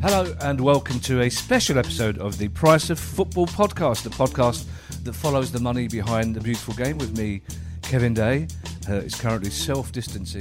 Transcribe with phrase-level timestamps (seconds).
[0.00, 4.66] Hello and welcome to a special episode of the Price of Football podcast, the podcast
[5.04, 7.42] that follows the money behind the beautiful game with me,
[7.82, 8.46] Kevin Day.
[8.88, 10.40] Is currently self-distancing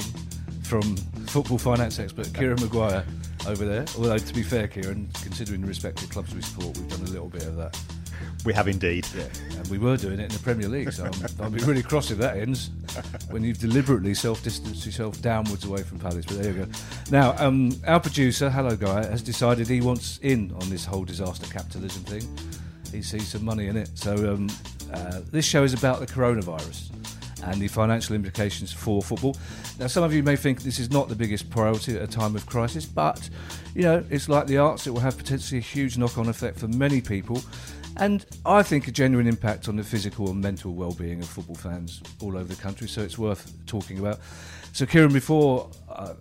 [0.63, 0.95] from
[1.27, 3.04] football finance expert Kieran Maguire
[3.45, 3.84] over there.
[3.98, 7.27] Although, to be fair, Kieran, considering the respective clubs we support, we've done a little
[7.27, 7.77] bit of that.
[8.46, 9.05] We have indeed.
[9.16, 9.27] Yeah,
[9.58, 12.12] and we were doing it in the Premier League, so I'm, I'll be really cross
[12.12, 12.70] if that ends
[13.30, 16.26] when you've deliberately self-distanced yourself downwards away from Palace.
[16.26, 16.71] But there you go.
[17.12, 21.52] Now, um, our producer, hello guy, has decided he wants in on this whole disaster
[21.52, 22.38] capitalism thing.
[22.91, 23.90] He sees some money in it.
[23.96, 24.49] So um,
[24.94, 26.90] uh, this show is about the coronavirus
[27.44, 29.35] and the financial implications for football.
[29.79, 32.35] Now, some of you may think this is not the biggest priority at a time
[32.35, 33.29] of crisis, but
[33.76, 36.68] you know, it's like the arts; it will have potentially a huge knock-on effect for
[36.68, 37.41] many people
[37.99, 42.01] and I think a genuine impact on the physical and mental well-being of football fans
[42.21, 42.87] all over the country.
[42.87, 44.20] So it's worth talking about.
[44.73, 46.13] So, Kieran, before uh,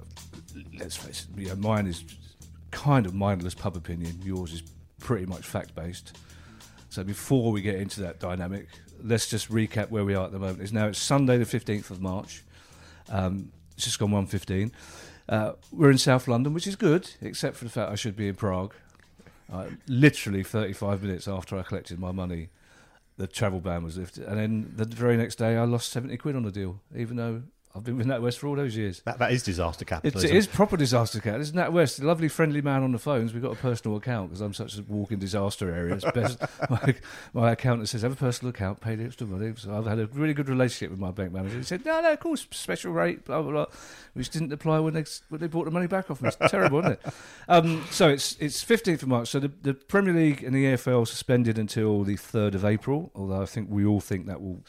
[0.78, 2.05] let's face it, you know, mine is
[2.70, 4.18] kind of mindless pub opinion.
[4.22, 4.62] Yours is
[4.98, 6.18] pretty much fact-based.
[6.88, 8.68] So, before we get into that dynamic,
[9.02, 10.62] let's just recap where we are at the moment.
[10.62, 12.42] It's now it's Sunday, the fifteenth of March.
[13.11, 14.72] Um, it's just gone one fifteen.
[15.28, 18.28] Uh, we're in South London, which is good, except for the fact I should be
[18.28, 18.72] in Prague.
[19.50, 22.48] Uh, literally 35 minutes after I collected my money,
[23.16, 24.25] the travel ban was lifted.
[24.25, 27.42] And then the very next day, I lost 70 quid on the deal, even though
[27.77, 29.02] I've been with NatWest for all those years.
[29.05, 30.27] That, that is disaster capitalism.
[30.27, 31.58] It's, it is proper disaster capitalism.
[31.58, 33.34] It's NatWest, the lovely friendly man on the phones.
[33.34, 35.95] We've got a personal account because I'm such a walking disaster area.
[35.95, 36.39] It's best.
[36.70, 36.95] my,
[37.34, 39.52] my accountant says, have a personal account, pay the extra money.
[39.56, 41.58] So I've had a really good relationship with my bank manager.
[41.58, 43.67] He said, no, no, of course, special rate, blah, blah, blah,
[44.14, 46.28] which didn't apply when they, when they bought the money back off me.
[46.28, 47.02] It's terrible, isn't it?
[47.48, 49.28] Um, so it's it's 15th of March.
[49.28, 53.40] So the, the Premier League and the EFL suspended until the 3rd of April, although
[53.40, 54.64] I think we all think that will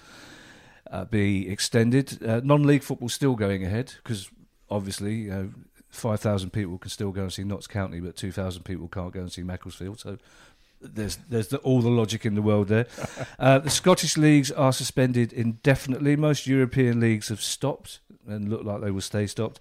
[0.91, 2.21] uh, be extended.
[2.23, 4.29] Uh, non-league football still going ahead because
[4.69, 5.49] obviously you know,
[5.89, 9.13] five thousand people can still go and see Notts County, but two thousand people can't
[9.13, 9.99] go and see Macclesfield.
[9.99, 10.17] So
[10.81, 12.87] there's there's the, all the logic in the world there.
[13.39, 16.15] Uh, the Scottish leagues are suspended indefinitely.
[16.15, 19.59] Most European leagues have stopped and look like they will stay stopped.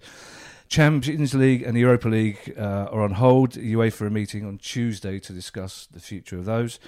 [0.67, 3.51] Champions League and the Europa League uh, are on hold.
[3.51, 6.79] UEFA are meeting on Tuesday to discuss the future of those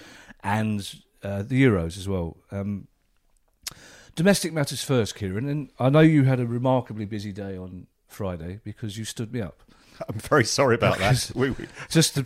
[0.44, 2.38] and uh, the Euros as well.
[2.52, 2.88] Um,
[4.16, 5.48] domestic matters first, Kieran.
[5.48, 9.42] And I know you had a remarkably busy day on Friday because you stood me
[9.42, 9.64] up.
[10.08, 11.32] I'm very sorry about that.
[11.36, 11.66] We, we.
[11.90, 12.26] just to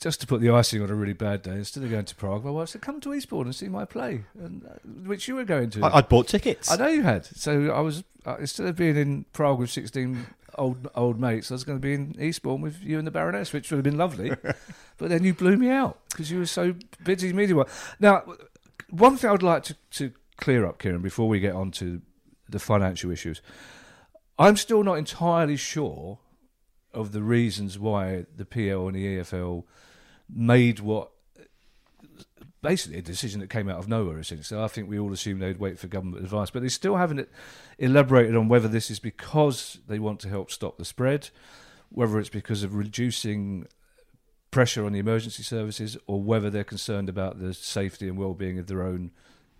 [0.00, 2.44] just to put the icing on a really bad day, instead of going to Prague,
[2.44, 4.74] my wife said, "Come to Eastbourne and see my play," and, uh,
[5.06, 5.84] which you were going to.
[5.84, 6.70] I, would bought tickets.
[6.70, 7.26] I know you had.
[7.26, 10.26] So I was uh, instead of being in Prague with 16
[10.56, 13.52] old old mates, I was going to be in Eastbourne with you and the Baroness,
[13.52, 14.30] which would have been lovely.
[14.98, 17.56] but then you blew me out because you were so busy media.
[17.98, 18.22] Now,
[18.90, 22.00] one thing I would like to, to clear up, Kieran, before we get on to
[22.48, 23.40] the financial issues.
[24.38, 26.18] I'm still not entirely sure
[26.92, 29.64] of the reasons why the PL and the EFL
[30.28, 31.10] made what
[32.62, 34.18] basically a decision that came out of nowhere.
[34.18, 37.28] Essentially, I think we all assumed they'd wait for government advice, but they still haven't
[37.78, 41.30] elaborated on whether this is because they want to help stop the spread,
[41.90, 43.66] whether it's because of reducing
[44.50, 48.66] pressure on the emergency services, or whether they're concerned about the safety and well-being of
[48.66, 49.12] their own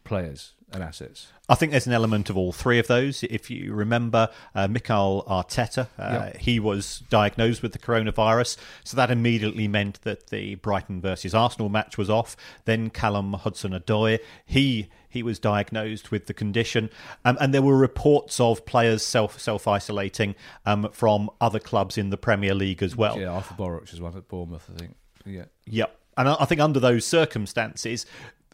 [0.04, 1.28] players and assets?
[1.48, 3.24] I think there's an element of all three of those.
[3.24, 6.36] If you remember, uh, Mikel Arteta, uh, yep.
[6.36, 11.68] he was diagnosed with the coronavirus, so that immediately meant that the Brighton versus Arsenal
[11.68, 12.36] match was off.
[12.66, 16.88] Then Callum Hudson-Odoi, he he was diagnosed with the condition,
[17.24, 20.36] um, and there were reports of players self self isolating
[20.66, 23.18] um, from other clubs in the Premier League as well.
[23.18, 24.94] Yeah, Artur Boruc is one at Bournemouth, I think.
[25.26, 25.44] Yeah.
[25.66, 25.96] Yep.
[26.16, 28.04] And I think under those circumstances,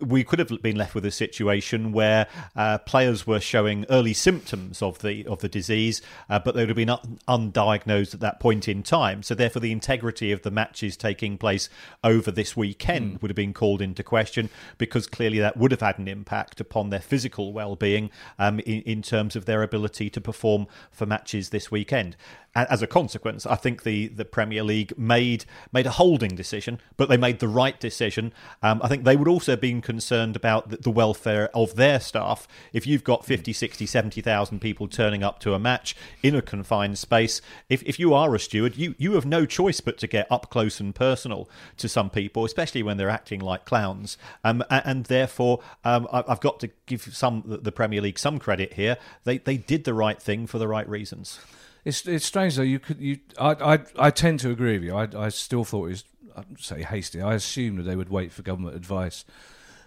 [0.01, 4.83] we could have been left with a situation where uh, players were showing early symptoms
[4.83, 8.39] of the of the disease, uh, but they would have been un- undiagnosed at that
[8.41, 9.23] point in time.
[9.23, 11.69] So therefore, the integrity of the matches taking place
[12.05, 13.23] over this weekend mm.
[13.23, 16.91] would have been called into question because clearly that would have had an impact upon
[16.91, 21.71] their physical well-being um, in, in terms of their ability to perform for matches this
[21.71, 22.17] weekend
[22.57, 27.09] as a consequence, I think the, the Premier League made made a holding decision, but
[27.09, 28.33] they made the right decision.
[28.63, 32.49] Um, I think they would also have been concerned about the, welfare of their staff.
[32.73, 35.95] If you've got 50, 60, 70,000 people turning up to a match
[36.25, 39.81] in a confined space, if, if you are a steward, you, you have no choice
[39.81, 43.65] but to get up close and personal to some people, especially when they're acting like
[43.65, 44.19] clowns.
[44.43, 48.41] Um, and, and therefore, um, I, have got to give some the Premier League some
[48.41, 48.97] credit here.
[49.23, 51.39] They they did the right thing for the right reasons.
[51.85, 52.63] It's it's strange though.
[52.63, 54.97] You could you I I, I tend to agree with you.
[54.97, 56.05] I I still thought it was
[56.37, 57.21] I'd say hasty.
[57.23, 59.25] I assumed that they would wait for government advice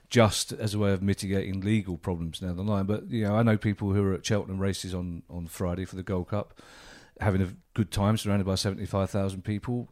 [0.10, 2.86] just as a way of mitigating legal problems down the line.
[2.86, 5.96] But you know, I know people who are at Cheltenham races on, on Friday for
[5.96, 6.60] the Gold Cup,
[7.20, 9.90] having a good time, surrounded by seventy five thousand people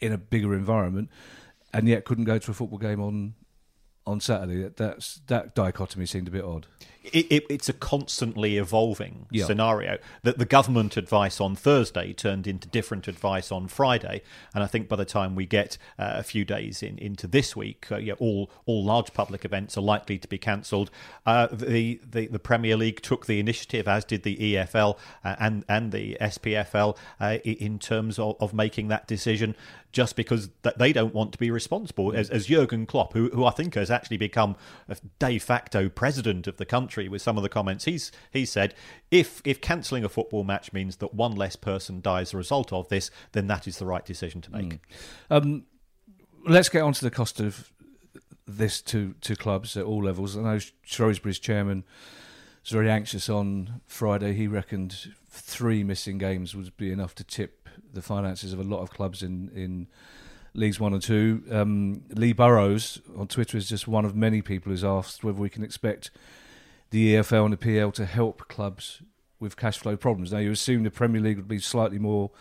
[0.00, 1.10] in a bigger environment,
[1.72, 3.34] and yet couldn't go to a football game on
[4.06, 4.70] on Saturday.
[4.74, 6.66] That's that dichotomy seemed a bit odd.
[7.12, 9.44] It, it, it's a constantly evolving yeah.
[9.44, 9.98] scenario.
[10.24, 14.22] That the government advice on Thursday turned into different advice on Friday,
[14.54, 17.54] and I think by the time we get uh, a few days in, into this
[17.54, 20.90] week, uh, yeah, all all large public events are likely to be cancelled.
[21.24, 25.64] Uh, the, the the Premier League took the initiative, as did the EFL uh, and
[25.68, 29.54] and the SPFL, uh, in terms of, of making that decision
[29.92, 32.12] just because they don't want to be responsible.
[32.12, 34.56] As, as Jurgen Klopp, who, who I think has actually become
[34.88, 38.74] a de facto president of the country with some of the comments he's he said,
[39.10, 42.72] if if cancelling a football match means that one less person dies as a result
[42.72, 44.68] of this, then that is the right decision to make.
[44.68, 44.78] Mm.
[45.30, 45.64] Um,
[46.46, 47.72] let's get on to the cost of
[48.46, 50.36] this to, to clubs at all levels.
[50.36, 51.84] I know Shrewsbury's chairman
[52.66, 54.32] was very anxious on Friday.
[54.32, 58.80] He reckoned three missing games would be enough to tip the finances of a lot
[58.80, 59.86] of clubs in in
[60.52, 61.44] leagues one and two.
[61.50, 65.48] Um, Lee Burrows on Twitter is just one of many people who's asked whether we
[65.48, 66.10] can expect
[66.90, 69.00] the EFL and the PL to help clubs
[69.38, 70.32] with cash flow problems.
[70.32, 72.32] Now you assume the Premier League would be slightly more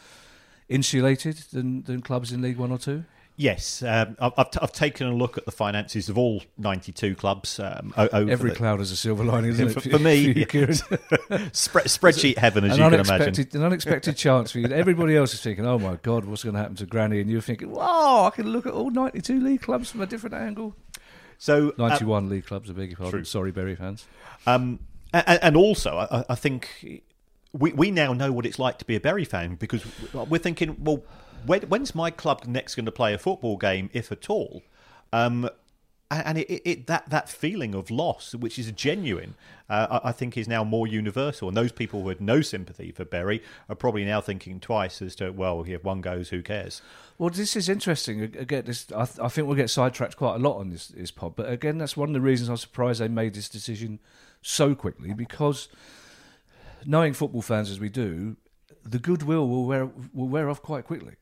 [0.69, 3.03] insulated than than clubs in League One or Two.
[3.37, 7.59] Yes, um, I've, t- I've taken a look at the finances of all 92 clubs.
[7.59, 9.91] Um, Every the, cloud has a silver lining, isn't for, it?
[9.91, 10.33] For, me,
[11.51, 13.47] Spre- spreadsheet heaven, as an you can imagine.
[13.53, 14.67] An unexpected chance for you.
[14.67, 17.19] Everybody else is thinking, oh my God, what's going to happen to Granny?
[17.19, 20.35] And you're thinking, wow, I can look at all 92 league clubs from a different
[20.35, 20.73] angle.
[21.37, 23.11] So 91 uh, league clubs, I beg your pardon.
[23.11, 23.23] True.
[23.25, 24.05] Sorry, Bury fans.
[24.47, 24.79] Um,
[25.13, 27.03] and, and, also, I, I think
[27.51, 30.77] we, we now know what it's like to be a Bury fan because we're thinking,
[30.79, 31.03] well,
[31.45, 34.63] when, when's my club next going to play a football game, if at all?
[35.13, 35.49] Um,
[36.11, 39.33] and it, it, that that feeling of loss, which is genuine,
[39.69, 41.47] uh, I, think is now more universal.
[41.47, 45.15] And those people who had no sympathy for Bury are probably now thinking twice as
[45.15, 46.81] to, well, if one goes, who cares?
[47.17, 48.21] Well, this is interesting.
[48.21, 51.35] Again, this, I, I, think we'll get sidetracked quite a lot on this, this pod.
[51.35, 53.99] But again, that's one of the reasons I'm surprised they made this decision
[54.41, 55.69] so quickly because
[56.85, 58.37] knowing football fans as we do,
[58.83, 61.15] the goodwill will wear will wear off quite quickly.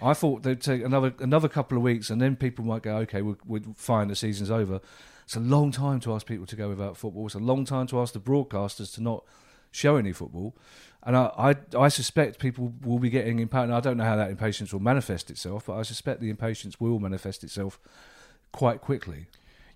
[0.00, 3.22] I thought they'd take another another couple of weeks, and then people might go, okay,
[3.22, 4.80] we're, we're fine, the season's over.
[5.24, 7.26] It's a long time to ask people to go without football.
[7.26, 9.24] It's a long time to ask the broadcasters to not
[9.70, 10.56] show any football.
[11.02, 13.72] And I, I, I suspect people will be getting impatient.
[13.72, 16.98] I don't know how that impatience will manifest itself, but I suspect the impatience will
[16.98, 17.78] manifest itself
[18.52, 19.26] quite quickly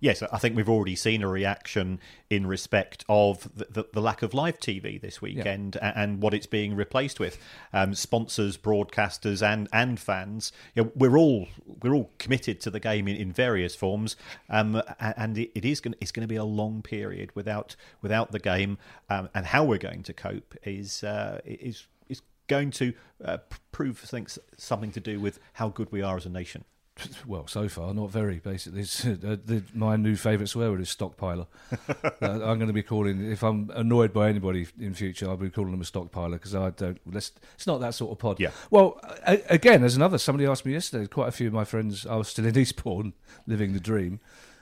[0.03, 4.21] yes, I think we've already seen a reaction in respect of the, the, the lack
[4.21, 5.93] of live TV this weekend yeah.
[5.95, 7.37] and, and, what it's being replaced with.
[7.71, 10.51] Um, sponsors, broadcasters, and and fans.
[10.75, 11.47] You know, we're all
[11.81, 14.17] we're all committed to the game in, in various forms,
[14.49, 18.31] um, and it, it is going it's going to be a long period without without
[18.31, 18.77] the game.
[19.09, 22.93] Um, and how we're going to cope is uh, is is going to
[23.23, 23.37] uh,
[23.71, 26.65] prove things something to do with how good we are as a nation.
[27.25, 28.39] Well, so far, not very.
[28.39, 31.47] Basically, uh, the, my new favourite swear word is stockpiler.
[31.89, 35.49] uh, I'm going to be calling if I'm annoyed by anybody in future, I'll be
[35.49, 36.99] calling them a stockpiler because I don't.
[37.13, 37.31] it's
[37.65, 38.39] not that sort of pod.
[38.39, 38.51] Yeah.
[38.69, 41.07] Well, again, as another, somebody asked me yesterday.
[41.07, 42.05] Quite a few of my friends.
[42.05, 43.13] I was still in Eastbourne,
[43.47, 44.19] living the dream,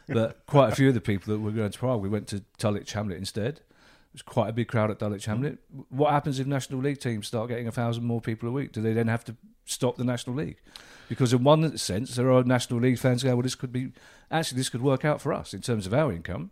[0.08, 2.44] but quite a few of the people that were going to Prague, we went to
[2.58, 3.62] Dulwich Hamlet instead.
[4.14, 5.60] Was quite a big crowd at Dulwich Hamlet.
[5.76, 5.86] Mm.
[5.90, 8.74] What happens if National League teams start getting a thousand more people a week?
[8.74, 10.58] Do they then have to stop the National League?
[11.08, 13.92] Because in one sense, there are National League fans going, well, this could be
[14.30, 16.52] actually this could work out for us in terms of our income.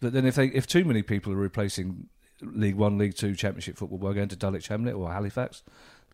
[0.00, 2.08] But then if they if too many people are replacing
[2.40, 5.62] League One, League Two, Championship football by going to Dulwich Hamlet or Halifax,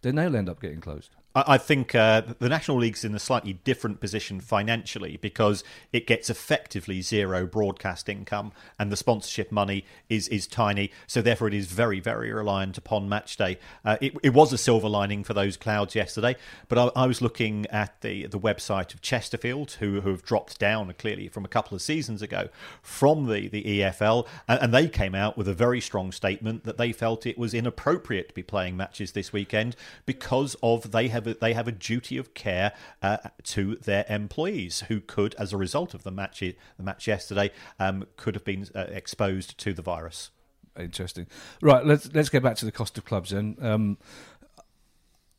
[0.03, 1.11] then they'll end up getting closed.
[1.37, 5.63] I think uh, the National League's in a slightly different position financially because
[5.93, 10.91] it gets effectively zero broadcast income and the sponsorship money is, is tiny.
[11.07, 13.59] So, therefore, it is very, very reliant upon match day.
[13.85, 16.37] Uh, it, it, was a silver lining for those clouds yesterday,
[16.69, 20.59] but I, I, was looking at the, the website of Chesterfield, who, who have dropped
[20.59, 22.49] down clearly from a couple of seasons ago
[22.81, 26.79] from the, the EFL, and, and they came out with a very strong statement that
[26.79, 29.77] they felt it was inappropriate to be playing matches this weekend
[30.07, 34.05] because of they have have a, they have a duty of care uh, to their
[34.09, 38.45] employees who could, as a result of the match the match yesterday, um, could have
[38.45, 40.31] been uh, exposed to the virus.
[40.79, 41.27] Interesting.
[41.63, 43.57] Right, let's let's get back to the cost of clubs then.
[43.61, 43.99] Um,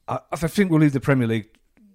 [0.08, 1.50] I, I think we'll leave the Premier League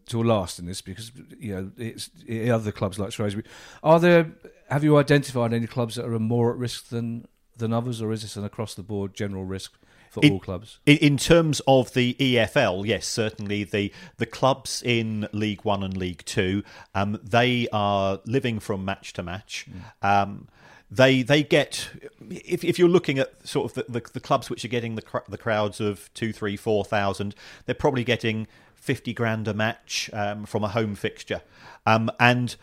[0.06, 3.44] to last in this because you know it's it, other clubs like Shrewsbury.
[3.82, 4.32] Are there?
[4.70, 8.22] Have you identified any clubs that are more at risk than than others, or is
[8.22, 9.76] this an across the board general risk?
[10.12, 14.82] For in, all clubs, in, in terms of the EFL, yes, certainly the the clubs
[14.84, 16.62] in League One and League Two,
[16.94, 19.66] um, they are living from match to match.
[20.02, 20.06] Mm.
[20.06, 20.48] Um,
[20.90, 21.88] they they get
[22.28, 25.02] if, if you're looking at sort of the, the, the clubs which are getting the
[25.02, 30.10] cr- the crowds of two three four thousand they're probably getting 50 grand a match
[30.12, 31.40] um, from a home fixture
[31.86, 32.56] um, and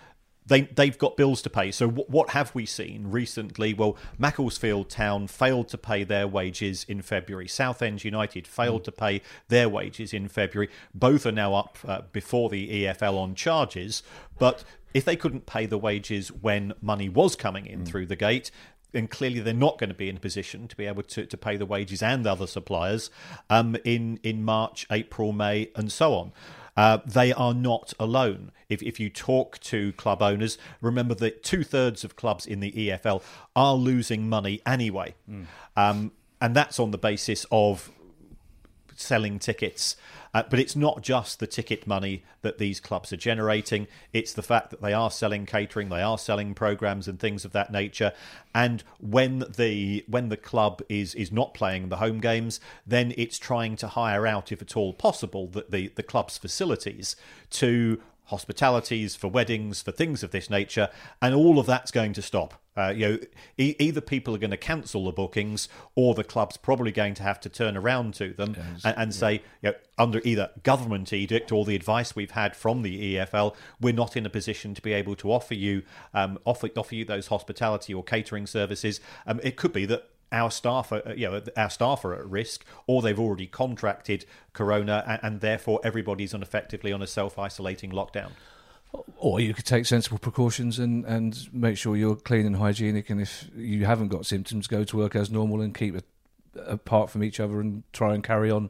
[0.50, 1.72] they they've got bills to pay.
[1.72, 3.74] So w- what have we seen recently?
[3.74, 7.48] Well, Macclesfield Town failed to pay their wages in February.
[7.48, 8.86] Southend United failed mm.
[8.86, 10.70] to pay their wages in February.
[10.94, 14.04] Both are now up uh, before the EFL on charges,
[14.38, 14.64] but
[14.94, 17.88] if they couldn't pay the wages when money was coming in mm.
[17.88, 18.52] through the gate,
[18.94, 21.38] and clearly they're not going to be in a position to be able to, to
[21.38, 23.12] pay the wages and the other suppliers
[23.50, 26.32] um, in in March, April, May, and so on.
[26.80, 28.54] Uh, they are not alone.
[28.70, 32.72] If, if you talk to club owners, remember that two thirds of clubs in the
[32.72, 33.22] EFL
[33.54, 35.14] are losing money anyway.
[35.30, 35.48] Mm.
[35.76, 37.92] Um, and that's on the basis of
[38.96, 39.98] selling tickets
[40.34, 44.42] uh, but it's not just the ticket money that these clubs are generating, it's the
[44.42, 48.14] fact that they are selling catering, they are selling programs and things of that nature.
[48.54, 53.38] And when the when the club is is not playing the home games, then it's
[53.38, 57.16] trying to hire out, if at all possible, the, the, the club's facilities
[57.52, 60.90] to hospitalities, for weddings, for things of this nature,
[61.22, 62.62] and all of that's going to stop.
[62.80, 63.20] Uh, you know,
[63.58, 67.24] e- either people are going to cancel the bookings, or the club's probably going to
[67.24, 69.18] have to turn around to them yes, and, and yeah.
[69.18, 73.54] say, you know, under either government edict or the advice we've had from the EFL,
[73.82, 75.84] we're not in a position to be able to offer you
[76.14, 79.02] um, offer offer you those hospitality or catering services.
[79.28, 82.64] Um, it could be that our staff are, you know, our staff are at risk,
[82.88, 88.32] or they've already contracted corona, and, and therefore everybody's on effectively on a self-isolating lockdown.
[89.18, 93.22] Or you could take sensible precautions and, and make sure you're clean and hygienic, and
[93.22, 95.96] if you haven't got symptoms, go to work as normal and keep
[96.56, 98.70] apart from each other and try and carry on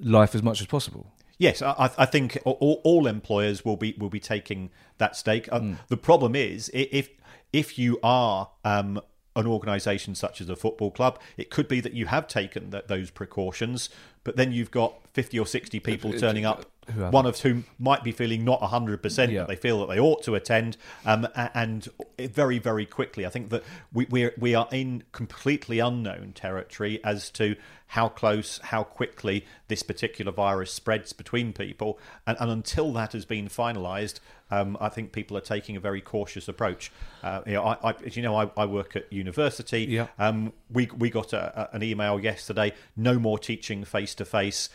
[0.00, 1.12] life as much as possible.
[1.38, 5.46] Yes, I, I think all, all, employers will be will be taking that stake.
[5.48, 5.78] Mm.
[5.88, 7.10] The problem is if
[7.52, 9.00] if you are um,
[9.34, 12.86] an organisation such as a football club, it could be that you have taken that,
[12.86, 13.90] those precautions,
[14.24, 16.66] but then you've got 50 or 60 people turning up,
[17.10, 19.40] one of whom might be feeling not 100%, yeah.
[19.42, 20.76] but they feel that they ought to attend.
[21.06, 21.88] Um, and
[22.18, 23.62] very, very quickly, I think that
[23.92, 27.54] we, we're, we are in completely unknown territory as to
[27.88, 31.98] how close, how quickly this particular virus spreads between people.
[32.26, 34.18] And, and until that has been finalised,
[34.50, 36.92] um, I think people are taking a very cautious approach.
[37.22, 39.84] Uh, you know, I, I, as you know, I, I work at university.
[39.84, 40.08] Yeah.
[40.18, 42.72] Um, we we got a, a, an email yesterday.
[42.96, 44.68] No more teaching face to face.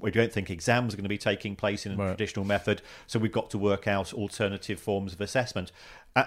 [0.00, 2.08] We don't think exams are going to be taking place in a right.
[2.08, 2.82] traditional method.
[3.06, 5.72] So we've got to work out alternative forms of assessment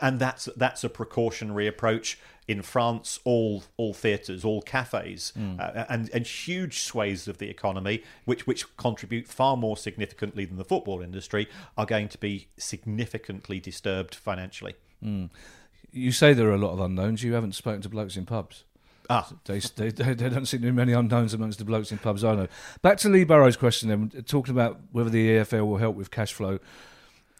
[0.01, 3.19] and that's that's a precautionary approach in France.
[3.23, 5.59] All all theatres, all cafes, mm.
[5.59, 10.57] uh, and and huge swathes of the economy, which which contribute far more significantly than
[10.57, 11.47] the football industry,
[11.77, 14.75] are going to be significantly disturbed financially.
[15.03, 15.29] Mm.
[15.91, 17.23] You say there are a lot of unknowns.
[17.23, 18.63] You haven't spoken to blokes in pubs.
[19.11, 19.27] Ah.
[19.45, 22.35] They, they, they, don't seem to be many unknowns amongst the blokes in pubs I
[22.35, 22.47] know.
[22.83, 26.31] Back to Lee Barrow's question then, talking about whether the EFL will help with cash
[26.31, 26.59] flow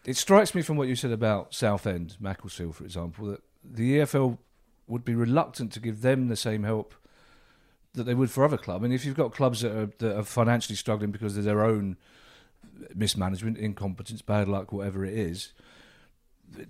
[0.04, 4.38] it strikes me from what you said about Southend, Macclesfield, for example, that the EFL
[4.86, 6.94] would be reluctant to give them the same help
[7.92, 8.80] that they would for other clubs.
[8.80, 11.64] I mean, if you've got clubs that are, that are financially struggling because of their
[11.64, 11.96] own
[12.94, 15.52] mismanagement, incompetence, bad luck, whatever it is,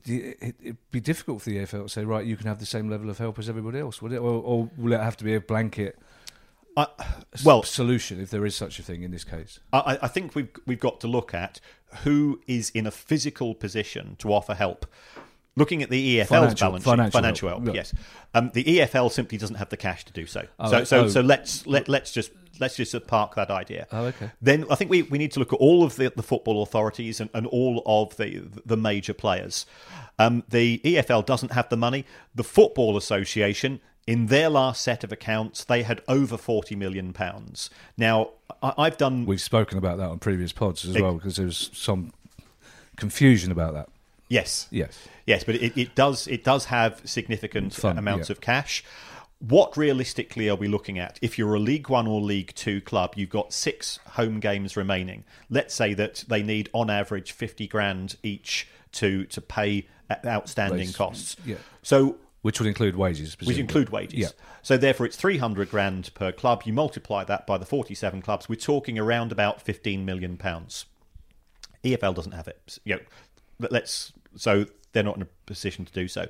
[0.07, 2.91] it, would be difficult for the AFL to say, right, you can have the same
[2.91, 4.19] level of help as everybody else, would it?
[4.19, 5.99] Or, or will it have to be a blanket?
[6.77, 6.87] Uh,
[7.45, 9.59] well, solution if there is such a thing in this case.
[9.73, 11.61] I, I, think we've we've got to look at
[12.05, 14.87] who is in a physical position to offer help.
[15.57, 17.93] Looking at the EFL's financial, balance sheet, financial, financial help, help yes.
[18.35, 20.47] Um, the EFL simply doesn't have the cash to do so.
[20.61, 21.09] Oh, so, so, oh.
[21.09, 22.31] so let's let let's just
[22.61, 23.87] let's just park that idea.
[23.91, 24.31] Oh, okay.
[24.41, 27.21] Then I think we, we need to look at all of the, the football authorities
[27.21, 29.67] and, and all of the the major players.
[30.19, 32.05] Um, the EFL doesn't have the money.
[32.35, 37.71] The Football Association in their last set of accounts, they had over forty million pounds.
[37.97, 38.31] Now,
[38.63, 39.27] I, have done.
[39.27, 42.13] We've spoken about that on previous pods as it, well because there was some
[42.97, 43.89] confusion about that.
[44.29, 48.33] Yes, yes, yes, but it, it does it does have significant amounts yeah.
[48.33, 48.85] of cash.
[49.41, 51.19] what realistically are we looking at?
[51.23, 55.25] If you're a League One or League Two club, you've got six home games remaining.
[55.49, 59.89] Let's say that they need, on average, fifty grand each to to pay
[60.27, 61.37] outstanding costs.
[61.47, 61.57] yeah.
[61.83, 64.19] So Which would include wages, which include wages.
[64.19, 64.29] Yeah.
[64.63, 66.63] So therefore, it's three hundred grand per club.
[66.67, 68.49] You multiply that by the forty-seven clubs.
[68.49, 70.85] We're talking around about fifteen million pounds.
[71.83, 72.79] EFL doesn't have it.
[72.85, 76.27] You know, let's so they're not in a position to do so.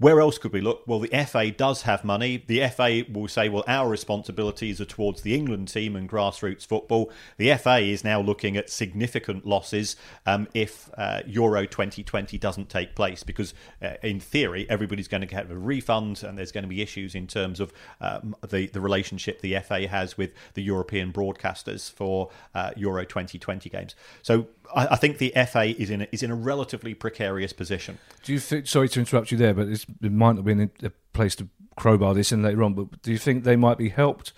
[0.00, 0.84] Where else could we look?
[0.86, 2.44] Well, the FA does have money.
[2.46, 7.10] The FA will say, well, our responsibilities are towards the England team and grassroots football.
[7.36, 12.94] The FA is now looking at significant losses um, if uh, Euro 2020 doesn't take
[12.94, 16.68] place, because uh, in theory, everybody's going to get a refund and there's going to
[16.68, 21.12] be issues in terms of um, the, the relationship the FA has with the European
[21.12, 23.96] broadcasters for uh, Euro 2020 games.
[24.22, 27.98] So I, I think the FA is in a, is in a relatively precarious position.
[28.22, 28.66] Do you think?
[28.66, 31.48] Sorry to interrupt you there, but it's, it might not be in a place to
[31.76, 32.74] crowbar this in later on.
[32.74, 34.32] But do you think they might be helped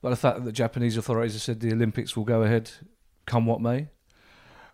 [0.00, 2.70] by the fact that the Japanese authorities have said the Olympics will go ahead,
[3.26, 3.88] come what may?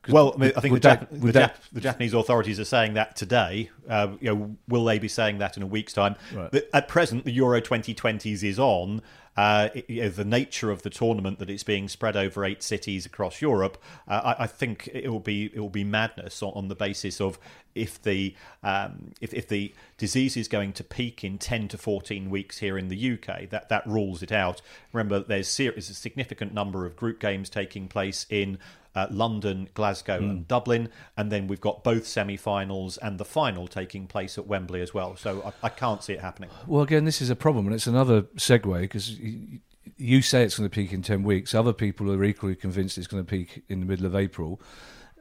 [0.08, 2.64] Well, I, mean, I think the, that- Jap- the, that- Jap- the Japanese authorities are
[2.64, 3.70] saying that today.
[3.88, 6.16] Uh, you know, will they be saying that in a week's time?
[6.34, 6.50] Right.
[6.72, 9.02] At present, the Euro 2020s is on.
[9.38, 13.40] Uh, it- the nature of the tournament that it's being spread over eight cities across
[13.40, 16.74] Europe, uh, I, I think it will be it will be madness on, on the
[16.74, 17.38] basis of
[17.72, 22.30] if the um, if, if the disease is going to peak in 10 to 14
[22.30, 24.60] weeks here in the UK, that that rules it out.
[24.92, 28.58] Remember, there's ser- there's a significant number of group games taking place in
[28.98, 34.06] uh, London, Glasgow, and Dublin, and then we've got both semi-finals and the final taking
[34.06, 35.16] place at Wembley as well.
[35.16, 36.50] So I, I can't see it happening.
[36.66, 39.60] Well, again, this is a problem, and it's another segue because you,
[39.96, 41.54] you say it's going to peak in 10 weeks.
[41.54, 44.60] Other people are equally convinced it's going to peak in the middle of April.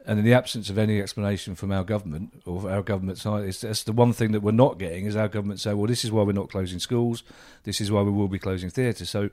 [0.06, 3.60] And in the absence of any explanation from our government or our government side, it's,
[3.60, 6.10] that's the one thing that we're not getting is our government say, well, this is
[6.10, 7.22] why we're not closing schools,
[7.64, 9.10] this is why we will be closing theatres.
[9.10, 9.28] So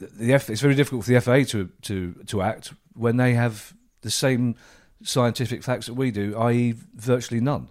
[0.00, 3.74] the, F, it's very difficult for the FA to, to, to act when they have
[4.02, 4.56] the same
[5.02, 7.68] scientific facts that we do, i.e., virtually none.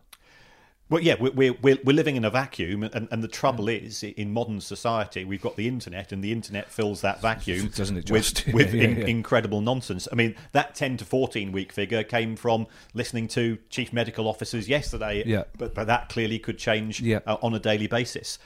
[0.90, 4.02] Well, yeah, we're, we're, we're we're living in a vacuum, and, and the trouble is,
[4.02, 8.10] in modern society, we've got the internet, and the internet fills that vacuum Doesn't it
[8.10, 8.52] with, just?
[8.52, 9.06] with Yeah, in, yeah.
[9.06, 10.08] incredible nonsense.
[10.12, 14.68] I mean, that 10 to 14 week figure came from listening to chief medical officers
[14.68, 15.44] yesterday, Yeah.
[15.60, 18.40] but, but that clearly could change uh, on a daily basis.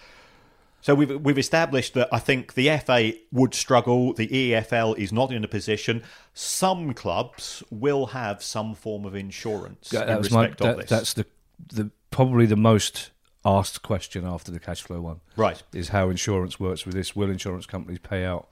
[0.84, 4.12] So we've we've established that I think the FA would struggle.
[4.14, 6.04] The EFL is not in a position.
[6.34, 10.78] Some clubs will have some form of insurance That- in that was my- respect of
[10.78, 10.90] this.
[10.90, 11.26] That's the,
[11.74, 13.12] the probably the most
[13.46, 15.22] asked question after the cash flow one.
[15.38, 15.64] right.
[15.72, 17.16] Is how insurance works with this.
[17.16, 18.50] Will insurance companies pay out?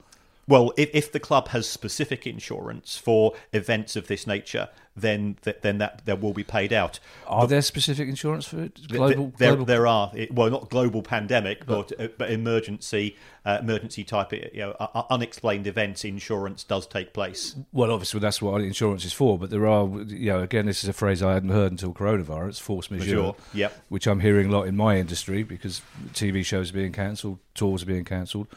[0.48, 5.58] Well, if, if the club has specific insurance for events of this nature, then th-
[5.62, 6.98] then that there will be paid out.
[7.26, 8.74] Are there specific insurance for it?
[8.74, 13.16] Th- Global, there, global there are it- well, not global pandemic, but uh, but emergency
[13.46, 17.56] uh, emergency type you know uh, uh, unexplained events insurance does take place.
[17.72, 19.38] Well, obviously that's what insurance is for.
[19.38, 22.60] But there are, you know, again, this is a phrase I hadn't heard until coronavirus,
[22.60, 23.82] force majeure, Majeure, yep.
[23.88, 27.84] which I'm hearing a lot in my industry because TV shows are being cancelled, tours
[27.84, 28.48] are being cancelled.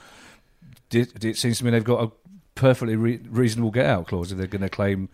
[0.91, 2.11] It, it seems to me they've got a
[2.55, 5.09] perfectly re- reasonable get out clause if they're going to claim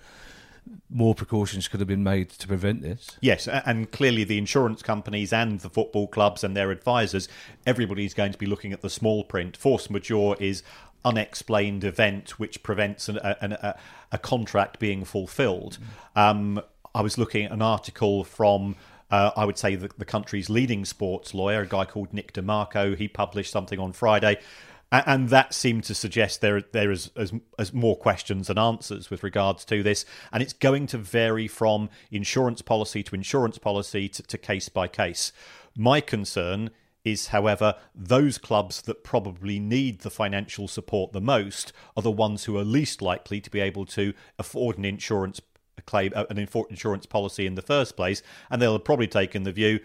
[0.90, 3.18] more precautions could have been made to prevent this.
[3.22, 7.28] Yes, and clearly the insurance companies and the football clubs and their advisors,
[7.66, 9.58] everybody's going to be looking at the small print.
[9.58, 10.64] Force majeure is
[11.04, 13.76] unexplained event which prevents an, a, an- a,
[14.12, 15.80] a contract being fulfilled.
[16.16, 16.62] Um,
[16.94, 18.76] I was looking at an article from.
[19.10, 22.42] Uh, I would say the, the country's leading sports lawyer, a guy called Nick De
[22.42, 22.96] Marco.
[22.96, 24.40] He published something on Friday,
[24.92, 29.10] a- and that seemed to suggest there there is as, as more questions than answers
[29.10, 34.10] with regards to this, and it's going to vary from insurance policy to insurance policy
[34.10, 35.32] to, to case by case.
[35.76, 36.72] My concern
[37.04, 42.44] is, however, those clubs that probably need the financial support the most are the ones
[42.44, 45.42] who are least likely to be able to afford an insurance
[45.88, 49.52] claim, uh, an insurance policy in the first place, and they'll have probably taken the
[49.52, 49.80] view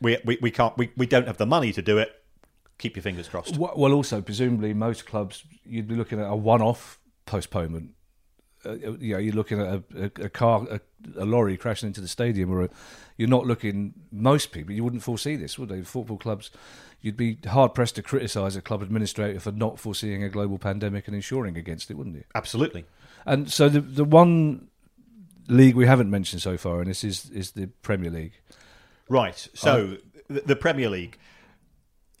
[0.00, 2.19] we, we, we can't we, we don't have the money to do it.
[2.80, 3.58] Keep your fingers crossed.
[3.58, 7.90] Well, also presumably most clubs you'd be looking at a one-off postponement.
[8.64, 10.80] Uh, you know, you're looking at a, a, a car, a,
[11.18, 12.70] a lorry crashing into the stadium, or a,
[13.18, 13.92] you're not looking.
[14.10, 15.82] Most people, you wouldn't foresee this, would they?
[15.82, 16.50] Football clubs,
[17.02, 21.06] you'd be hard pressed to criticise a club administrator for not foreseeing a global pandemic
[21.06, 22.24] and insuring against it, wouldn't you?
[22.34, 22.86] Absolutely.
[23.26, 24.68] And so the the one
[25.48, 28.40] league we haven't mentioned so far, and this is is the Premier League.
[29.08, 29.48] Right.
[29.54, 31.18] So the, the Premier League.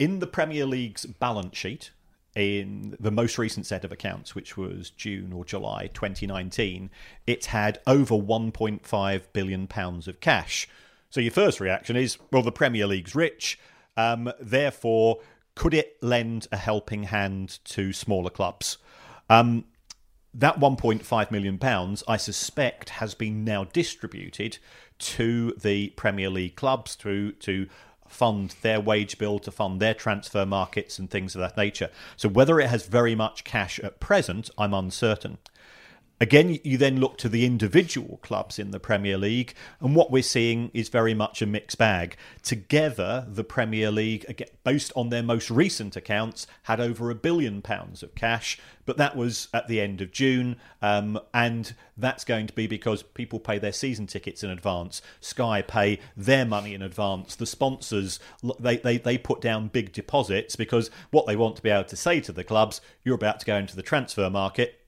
[0.00, 1.90] In the Premier League's balance sheet,
[2.34, 6.88] in the most recent set of accounts, which was June or July 2019,
[7.26, 10.66] it had over 1.5 billion pounds of cash.
[11.10, 13.58] So your first reaction is, well, the Premier League's rich,
[13.94, 15.20] um, therefore
[15.54, 18.78] could it lend a helping hand to smaller clubs?
[19.28, 19.66] Um,
[20.32, 24.56] that 1.5 million pounds, I suspect, has been now distributed
[24.98, 27.68] to the Premier League clubs through to
[28.10, 31.88] fund their wage bill, to fund their transfer markets and things of that nature.
[32.16, 35.38] So whether it has very much cash at present, I'm uncertain.
[36.22, 40.22] Again, you then look to the individual clubs in the Premier League, and what we're
[40.22, 42.14] seeing is very much a mixed bag.
[42.42, 48.02] Together, the Premier League, based on their most recent accounts, had over a billion pounds
[48.02, 52.52] of cash, but that was at the end of June, um, and that's going to
[52.52, 55.00] be because people pay their season tickets in advance.
[55.20, 57.34] Sky pay their money in advance.
[57.34, 58.20] The sponsors
[58.58, 61.96] they, they, they put down big deposits because what they want to be able to
[61.96, 64.79] say to the clubs, you're about to go into the transfer market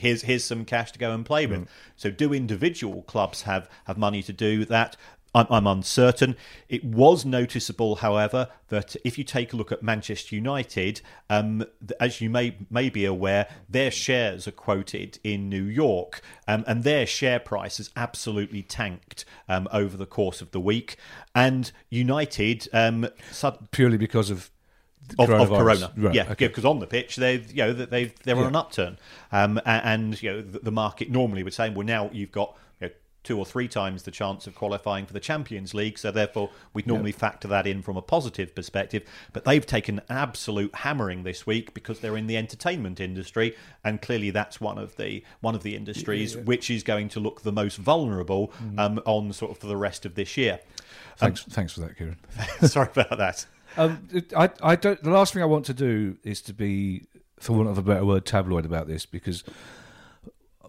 [0.00, 1.60] here's here's some cash to go and play with.
[1.60, 1.68] Mm.
[1.96, 4.96] So, do individual clubs have have money to do that?
[5.34, 6.36] I'm, I'm, uncertain.
[6.68, 11.64] It was noticeable, however, that if you take a look at Manchester United, um,
[12.00, 16.82] as you may may be aware, their shares are quoted in New York, um, and
[16.82, 20.96] their share price has absolutely tanked um, over the course of the week.
[21.34, 24.50] And United, um, sud- purely because of
[25.18, 25.92] of, of, Corona.
[25.96, 26.68] Right, yeah, because okay.
[26.68, 28.98] on the pitch they you know they they're on an upturn,
[29.32, 32.88] um, and, you know the, the, market normally would say, well now you've got you
[32.88, 36.50] know, two or three times the chance of qualifying for the Champions League, so therefore
[36.72, 39.02] we'd normally factor that in from a positive perspective.
[39.32, 44.00] But they've taken an absolute hammering this week because they're in the entertainment industry, and
[44.00, 47.42] clearly that's one of the one of the industries yeah, which is going to look
[47.42, 48.78] the most vulnerable mm.
[48.78, 50.60] um, on sort of for the rest of this year.
[51.16, 52.16] Thanks, um, thanks for that, Kieran.
[52.62, 53.46] sorry about that.
[53.76, 55.02] Um, I, I don't.
[55.02, 57.06] The last thing I want to do is to be,
[57.38, 59.44] for want of a better word, tabloid about this because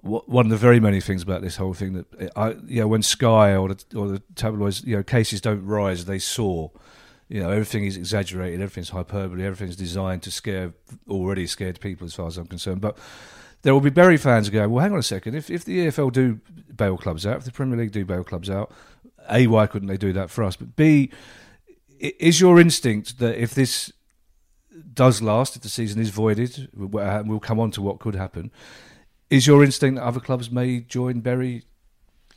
[0.01, 3.03] one of the very many things about this whole thing that I, you know, when
[3.03, 6.71] Sky or the, or the tabloids, you know, cases don't rise, they soar.
[7.29, 10.73] You know, everything is exaggerated, everything's hyperbole, everything's designed to scare
[11.07, 12.81] already scared people, as far as I'm concerned.
[12.81, 12.97] But
[13.61, 16.11] there will be Bury fans going, well, hang on a second, if if the EFL
[16.11, 16.39] do
[16.75, 18.71] bail clubs out, if the Premier League do bail clubs out,
[19.29, 20.55] a why couldn't they do that for us?
[20.55, 21.11] But b
[22.01, 23.91] is your instinct that if this
[24.93, 28.51] does last, if the season is voided, we'll come on to what could happen.
[29.29, 31.63] Is your instinct that other clubs may join Bury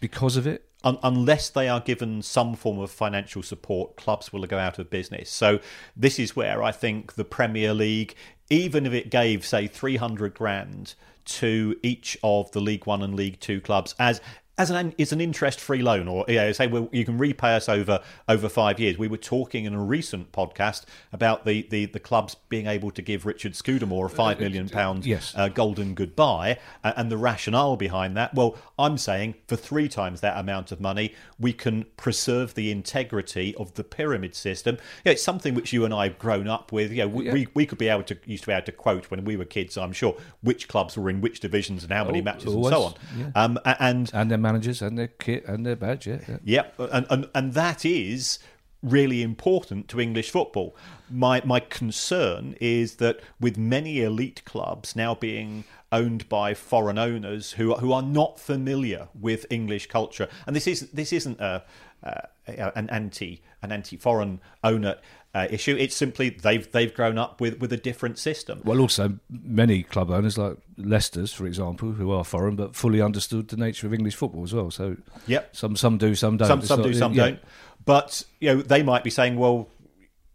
[0.01, 0.69] because of it?
[0.85, 4.91] Un- unless they are given some form of financial support, clubs will go out of
[4.91, 5.31] business.
[5.31, 5.61] So
[5.97, 8.15] this is where I think the Premier League,
[8.51, 13.15] even if it gave say three hundred grand to each of the League One and
[13.15, 14.21] League Two clubs as
[14.57, 17.57] as an it's an interest free loan, or you know, say well, you can repay
[17.57, 18.97] us over over five years.
[18.97, 23.03] We were talking in a recent podcast about the the, the clubs being able to
[23.03, 25.33] give Richard Scudamore a five million pound yes.
[25.37, 28.35] uh, golden goodbye, uh, and the rationale behind that.
[28.35, 33.55] Well, I'm saying for three times that amount of money, we can preserve the integrity
[33.57, 34.79] of the pyramid system.
[35.05, 36.93] Yeah, it's something which you and I have grown up with.
[36.93, 37.33] You know, we, yeah.
[37.33, 39.45] we, we could be able to used to be able to quote when we were
[39.45, 39.77] kids.
[39.77, 42.83] I'm sure which clubs were in which divisions and how many oh, matches and so
[42.83, 42.95] on.
[43.19, 43.31] Yeah.
[43.35, 46.07] Um, and and managers and their kit and their badge.
[46.07, 46.39] Yeah, yeah.
[46.45, 48.39] Yep, and, and and that is
[48.83, 50.77] really important to English football.
[51.11, 57.53] My my concern is that with many elite clubs now being owned by foreign owners
[57.53, 61.65] who who are not familiar with English culture, and this is this isn't a,
[62.05, 64.97] uh, an anti an anti foreign owner
[65.35, 65.77] uh, issue.
[65.79, 68.61] It's simply they've they've grown up with, with a different system.
[68.65, 73.49] Well, also many club owners like Leicester's, for example, who are foreign but fully understood
[73.49, 74.71] the nature of English football as well.
[74.71, 76.49] So, yep, some some do, some don't.
[76.49, 77.25] Some some not, do, some yeah.
[77.25, 77.41] don't.
[77.85, 79.69] But you know, they might be saying, well.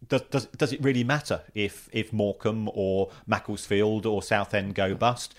[0.07, 5.35] Does, does, does it really matter if, if Morecambe or Macclesfield or Southend go bust?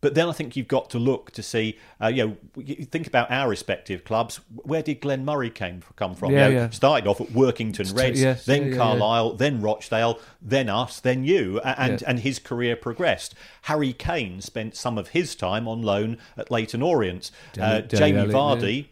[0.00, 3.30] But then I think you've got to look to see, uh, you know, think about
[3.30, 4.40] our respective clubs.
[4.54, 6.32] Where did Glenn Murray came come from?
[6.32, 6.70] Yeah, you know, yeah.
[6.70, 11.60] Started off at Workington Reds, yes, then yeah, Carlisle, then Rochdale, then us, then you,
[11.60, 13.34] and and his career progressed.
[13.62, 17.30] Harry Kane spent some of his time on loan at Leyton Orient.
[17.58, 18.86] uh, Jamie Vardy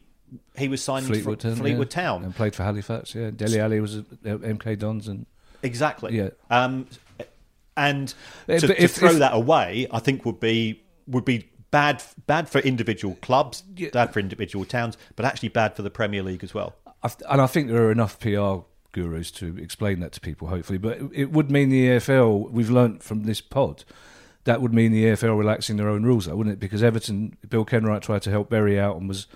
[0.56, 2.02] he was signed Fleetwood, Town, Fleetwood yeah.
[2.02, 3.14] Town and played for Halifax.
[3.14, 5.26] Yeah, Dele Alli was at MK Dons and
[5.62, 6.16] exactly.
[6.16, 6.86] Yeah, um,
[7.76, 8.14] and
[8.46, 12.60] to, to throw if, that away, I think would be would be bad bad for
[12.60, 13.62] individual clubs,
[13.92, 16.76] bad for individual towns, but actually bad for the Premier League as well.
[17.28, 18.62] And I think there are enough PR
[18.92, 20.78] gurus to explain that to people, hopefully.
[20.78, 22.50] But it would mean the AFL.
[22.50, 23.84] We've learnt from this pod.
[24.44, 26.60] That would mean the EFL relaxing their own rules, though, wouldn't it?
[26.60, 29.26] Because Everton, Bill Kenwright tried to help Bury out and was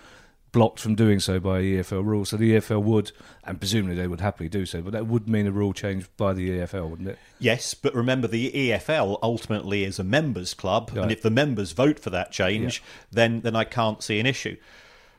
[0.53, 2.31] blocked from doing so by EFL rules.
[2.31, 3.13] So the EFL would,
[3.45, 6.33] and presumably they would happily do so, but that would mean a rule change by
[6.33, 7.19] the EFL, wouldn't it?
[7.39, 11.03] Yes, but remember the EFL ultimately is a members club, right.
[11.03, 13.07] and if the members vote for that change, yeah.
[13.13, 14.57] then then I can't see an issue.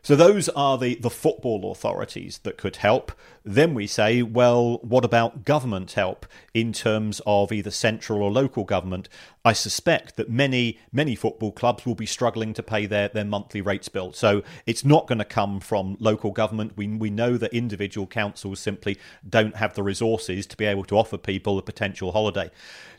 [0.01, 3.11] So those are the, the football authorities that could help.
[3.43, 8.63] Then we say, well, what about government help in terms of either central or local
[8.63, 9.09] government?
[9.43, 13.61] I suspect that many, many football clubs will be struggling to pay their, their monthly
[13.61, 14.13] rates bill.
[14.13, 16.77] So it's not going to come from local government.
[16.77, 20.97] We, we know that individual councils simply don't have the resources to be able to
[20.97, 22.51] offer people a potential holiday.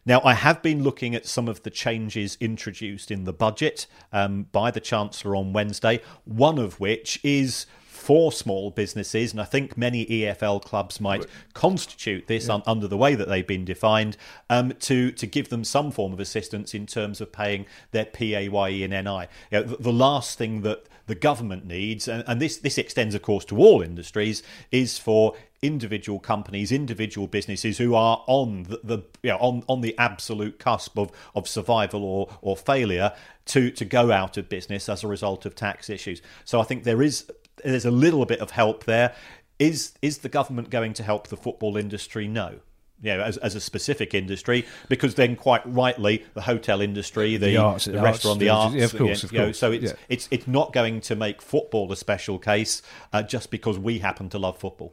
[0.06, 4.46] Now, I have been looking at some of the changes introduced in the budget um,
[4.52, 7.66] by the Chancellor on Wednesday, one of which is
[8.00, 12.54] for small businesses, and I think many EFL clubs might constitute this yeah.
[12.54, 14.16] un- under the way that they've been defined
[14.48, 18.82] um, to to give them some form of assistance in terms of paying their PAYE
[18.82, 19.26] and NI.
[19.50, 23.14] You know, the, the, last thing that the government needs, and, and this this extends,
[23.14, 28.80] of course, to all industries, is for individual companies, individual businesses who are on the,
[28.82, 33.12] the you know, on on the absolute cusp of, of survival or or failure
[33.44, 36.22] to to go out of business as a result of tax issues.
[36.46, 37.30] So I think there is
[37.64, 39.14] there's a little bit of help there.
[39.58, 42.26] Is is the government going to help the football industry?
[42.26, 42.60] No.
[43.02, 47.46] You know, as, as a specific industry, because then quite rightly the hotel industry, the,
[47.46, 49.72] the, arts, the, the restaurant, arts, the arts, yeah, of course, of you know, so
[49.72, 49.92] it's yeah.
[50.10, 52.82] it's it's not going to make football a special case
[53.14, 54.92] uh, just because we happen to love football.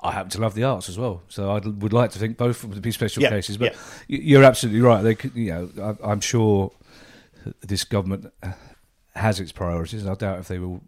[0.00, 2.62] I happen to love the arts as well, so I would like to think both
[2.64, 3.56] would be special yeah, cases.
[3.56, 3.74] But
[4.08, 5.00] you're absolutely right.
[5.00, 6.70] They, could, you know, I, I'm sure
[7.62, 8.30] this government
[9.14, 10.02] has its priorities.
[10.02, 10.82] and I doubt if they will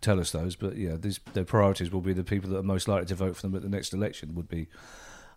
[0.00, 2.88] tell us those, but yeah, these, their priorities will be the people that are most
[2.88, 4.34] likely to vote for them at the next election.
[4.34, 4.68] Would be.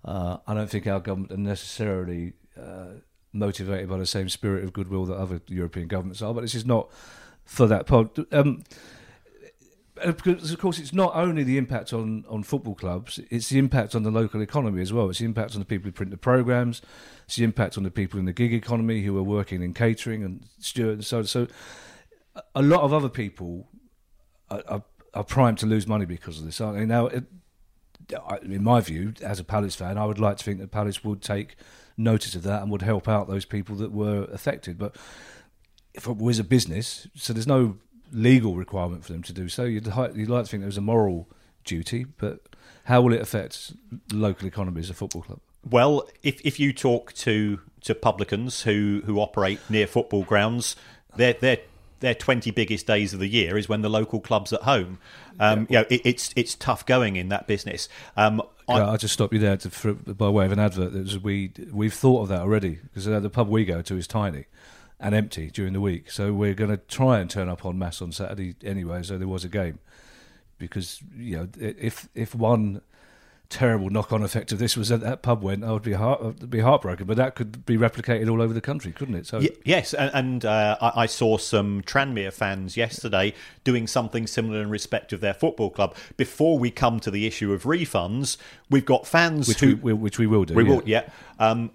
[0.03, 2.99] Uh, I don't think our government are necessarily uh,
[3.33, 6.65] motivated by the same spirit of goodwill that other European governments are, but this is
[6.65, 6.89] not
[7.43, 8.25] for that pod.
[8.31, 8.63] Um,
[10.03, 13.95] because of course it's not only the impact on, on football clubs, it's the impact
[13.95, 15.09] on the local economy as well.
[15.09, 16.81] It's the impact on the people who print the programs,
[17.25, 20.23] it's the impact on the people in the gig economy who are working in catering
[20.23, 21.25] and steward and so on.
[21.25, 21.47] so
[22.53, 23.67] a lot of other people
[24.49, 26.85] are, are, primed to lose money because of this, aren't they?
[26.85, 27.25] Now, it,
[28.43, 31.21] in my view, as a Palace fan, I would like to think that Palace would
[31.21, 31.55] take
[31.97, 34.77] notice of that and would help out those people that were affected.
[34.77, 34.95] But
[35.93, 37.77] if it was a business, so there's no
[38.11, 39.63] legal requirement for them to do so.
[39.63, 41.27] You'd, you'd like to think there was a moral
[41.63, 42.41] duty, but
[42.85, 43.73] how will it affect
[44.11, 45.39] local economies, a football club?
[45.67, 50.75] Well, if if you talk to to publicans who who operate near football grounds,
[51.15, 51.61] they're they're
[52.05, 54.99] their 20 biggest days of the year is when the local club's at home.
[55.39, 55.79] Um, yeah.
[55.79, 57.89] You know, it, it's it's tough going in that business.
[58.15, 60.93] Um, I, will just stop you there to, for, by way of an advert.
[60.93, 64.45] Was, we we've thought of that already because the pub we go to is tiny
[64.99, 68.01] and empty during the week, so we're going to try and turn up on mass
[68.01, 69.03] on Saturday anyway.
[69.03, 69.79] So there was a game
[70.57, 72.81] because you know if if one
[73.49, 76.59] terrible knock-on effect of this was that that pub went, I would be heart, be
[76.59, 77.05] heartbroken.
[77.05, 79.27] But that could be replicated all over the country, couldn't it?
[79.27, 84.27] So y- yes, and, and uh, I, I, saw some Tranmere fans yesterday doing something
[84.27, 85.95] similar in respect of their football club.
[86.17, 88.37] Before we come to the issue of refunds,
[88.69, 90.53] we've got fans which who we, which we will do.
[90.53, 90.69] We yeah.
[90.69, 91.09] will, yeah.
[91.39, 91.71] Um,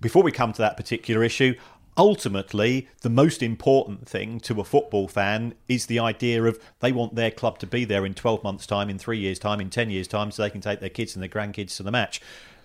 [0.00, 1.54] before we come to that particular issue,
[1.96, 7.14] ultimately, the most important thing to a football fan is the idea of they want
[7.14, 9.90] their club to be there in 12 months' time, in three years' time, in 10
[9.90, 12.20] years' time, so they can take their kids and their grandkids to the match.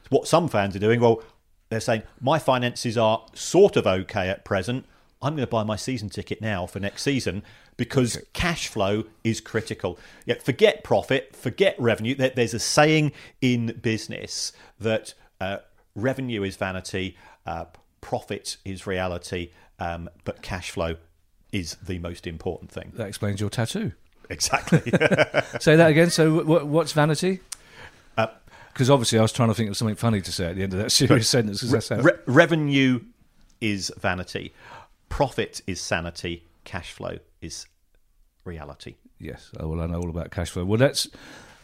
[0.09, 1.21] What some fans are doing, well,
[1.69, 4.85] they're saying, my finances are sort of okay at present.
[5.21, 7.43] I'm going to buy my season ticket now for next season
[7.77, 8.25] because okay.
[8.33, 9.99] cash flow is critical.
[10.25, 12.15] Yeah, forget profit, forget revenue.
[12.15, 13.11] There's a saying
[13.41, 15.57] in business that uh,
[15.95, 17.65] revenue is vanity, uh,
[18.01, 20.95] profit is reality, um, but cash flow
[21.51, 22.91] is the most important thing.
[22.95, 23.93] That explains your tattoo.
[24.29, 24.79] Exactly.
[25.59, 26.09] say that again.
[26.09, 27.39] So, what's vanity?
[28.15, 30.63] Because uh, obviously, I was trying to think of something funny to say at the
[30.63, 31.63] end of that serious sentence.
[31.63, 33.01] Re- re- revenue
[33.59, 34.53] is vanity,
[35.09, 37.65] profit is sanity, cash flow is
[38.45, 38.95] reality.
[39.19, 39.51] Yes.
[39.59, 40.65] Oh, well, I know all about cash flow.
[40.65, 41.07] Well, that's.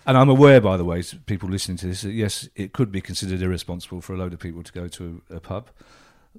[0.07, 3.01] And I'm aware, by the way, people listening to this, that yes, it could be
[3.01, 5.69] considered irresponsible for a load of people to go to a, a pub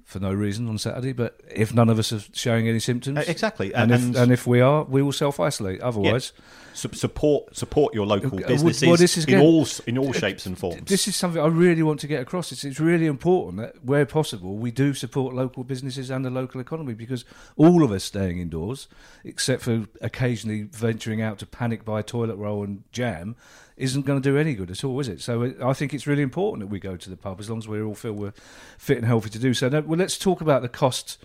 [0.05, 1.13] for no reason on Saturday.
[1.13, 4.31] But if none of us are showing any symptoms, uh, exactly, and, and, if, and
[4.31, 5.81] if we are, we will self isolate.
[5.81, 6.33] Otherwise,
[6.73, 6.91] yeah.
[6.93, 10.81] support support your local businesses well, this is in all in all shapes and forms.
[10.83, 12.51] This is something I really want to get across.
[12.51, 16.61] It's, it's really important that where possible we do support local businesses and the local
[16.61, 18.87] economy because all of us staying indoors,
[19.23, 23.35] except for occasionally venturing out to panic buy toilet roll and jam
[23.77, 25.21] isn't going to do any good at all, is it?
[25.21, 27.59] So uh, I think it's really important that we go to the pub as long
[27.59, 28.33] as we all feel we're
[28.77, 29.69] fit and healthy to do so.
[29.69, 31.23] Now, well, let's talk about the cost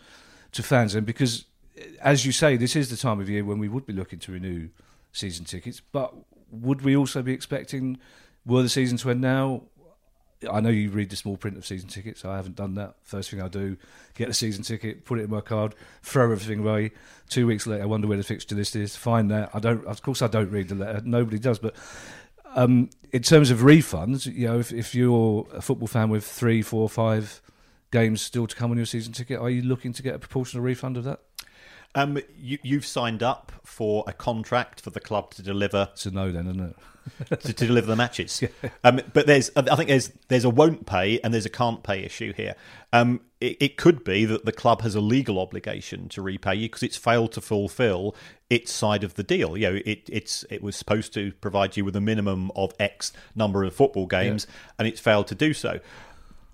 [0.53, 1.47] to fans then, because
[1.79, 4.19] uh, as you say, this is the time of year when we would be looking
[4.21, 4.69] to renew
[5.13, 5.81] season tickets.
[5.81, 6.15] But
[6.51, 7.99] would we also be expecting
[8.45, 9.63] were the season to end now?
[10.51, 12.25] I know you read the small print of season tickets.
[12.25, 12.97] I haven't done that.
[13.03, 13.77] First thing I do,
[14.15, 16.91] get a season ticket, put it in my card, throw everything away.
[17.29, 18.97] Two weeks later, I wonder where the fixture list is.
[18.97, 19.51] Find that.
[19.55, 19.87] I don't.
[19.87, 21.01] Of course, I don't read the letter.
[21.05, 21.61] Nobody does.
[21.61, 21.77] But
[22.55, 26.63] Um, in terms of refunds, you know, if, if you're a football fan with three,
[26.63, 27.43] four, five
[27.91, 30.65] games still to come on your season ticket, are you looking to get a proportional
[30.65, 31.21] refund of that?
[31.95, 36.11] Um, you, you've signed up for a contract for the club to deliver It's a
[36.11, 36.77] no, then, isn't it?
[37.41, 38.43] to, to deliver the matches.
[38.85, 42.05] Um, but there's, I think there's there's a won't pay and there's a can't pay
[42.05, 42.55] issue here.
[42.93, 46.69] Um, it, it could be that the club has a legal obligation to repay you
[46.69, 48.15] because it's failed to fulfil
[48.49, 49.57] its side of the deal.
[49.57, 53.13] You know, it it's it was supposed to provide you with a minimum of X
[53.35, 54.47] number of football games,
[54.79, 55.81] and it's failed to do so.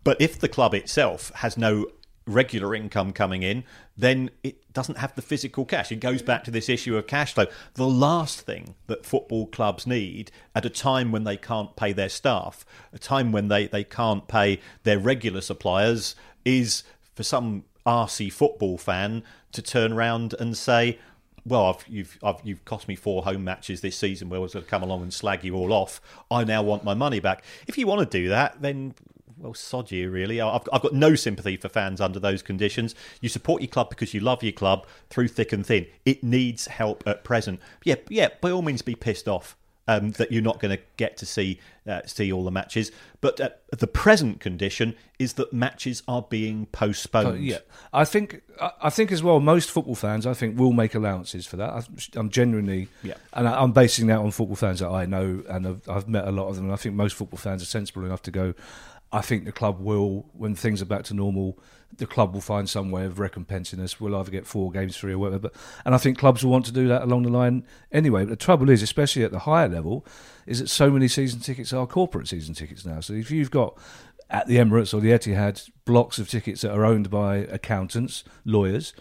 [0.02, 1.86] But if the club itself has no
[2.28, 3.64] regular income coming in,
[3.96, 5.90] then it doesn't have the physical cash.
[5.90, 7.46] It goes back to this issue of cash flow.
[7.74, 12.08] The last thing that football clubs need at a time when they can't pay their
[12.08, 16.82] staff, a time when they, they can't pay their regular suppliers, is
[17.14, 19.22] for some RC football fan
[19.52, 20.98] to turn around and say,
[21.44, 24.52] well, I've, you've I've, you've cost me four home matches this season where I was
[24.52, 26.00] going to come along and slag you all off.
[26.30, 27.42] I now want my money back.
[27.66, 28.94] If you want to do that, then
[29.38, 30.40] well, sod you, really.
[30.40, 32.94] I've, I've got no sympathy for fans under those conditions.
[33.20, 35.86] You support your club because you love your club through thick and thin.
[36.04, 37.60] It needs help at present.
[37.84, 38.28] Yeah, yeah.
[38.40, 39.56] By all means, be pissed off
[39.88, 42.92] um, that you're not going to get to see uh, see all the matches.
[43.20, 47.26] But uh, the present condition is that matches are being postponed.
[47.28, 47.58] Uh, yeah,
[47.92, 49.40] I think I, think as well.
[49.40, 51.88] Most football fans, I think, will make allowances for that.
[52.14, 53.14] I'm genuinely, Yeah.
[53.32, 56.30] and I'm basing that on football fans that I know, and I've, I've met a
[56.30, 56.66] lot of them.
[56.66, 58.54] And I think most football fans are sensible enough to go.
[59.12, 61.58] I think the club will, when things are back to normal,
[61.96, 63.98] the club will find some way of recompensing us.
[63.98, 65.38] We'll either get four games free or whatever.
[65.38, 68.24] But and I think clubs will want to do that along the line anyway.
[68.24, 70.04] But the trouble is, especially at the higher level,
[70.46, 73.00] is that so many season tickets are corporate season tickets now.
[73.00, 73.78] So if you've got
[74.28, 78.92] at the Emirates or the Etihad blocks of tickets that are owned by accountants, lawyers,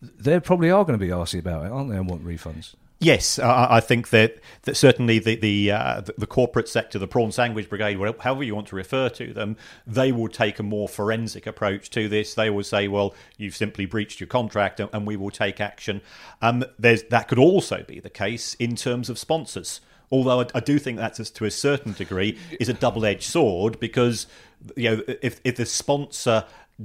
[0.00, 2.74] they probably are going to be arsy about it, aren't they, and want refunds.
[3.00, 7.06] Yes, I, I think that, that certainly the the, uh, the the corporate sector, the
[7.06, 9.56] prawn sandwich brigade, whatever- however you want to refer to them,
[9.86, 12.34] they will take a more forensic approach to this.
[12.34, 16.00] They will say, "Well, you've simply breached your contract, and, we will take action."
[16.42, 19.80] Um, there's that could also be the case in terms of sponsors.
[20.10, 24.26] Although I, do think that's to a certain degree is a double-edged sword because
[24.74, 26.44] you know if if the sponsor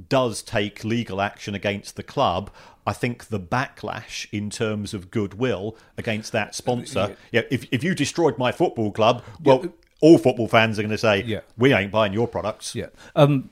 [0.09, 2.49] does take legal action against the club,
[2.85, 7.15] I think the backlash in terms of goodwill against that sponsor.
[7.31, 9.65] Yeah, if if you destroyed my football club, well,
[10.01, 11.41] all football fans are going to say, Yeah.
[11.57, 12.75] we ain't buying your products.
[12.75, 12.87] Yeah.
[13.15, 13.49] Um,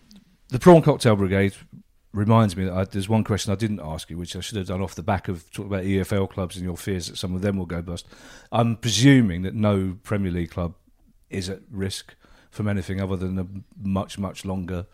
[0.50, 1.56] the prawn cocktail brigade
[2.12, 4.68] reminds me that I, there's one question I didn't ask you, which I should have
[4.68, 7.42] done off the back of talking about EFL clubs and your fears that some of
[7.42, 8.06] them will go bust.
[8.52, 10.74] I'm presuming that no Premier League club
[11.30, 12.16] is at risk
[12.50, 13.48] from anything other than a
[13.82, 14.88] much much longer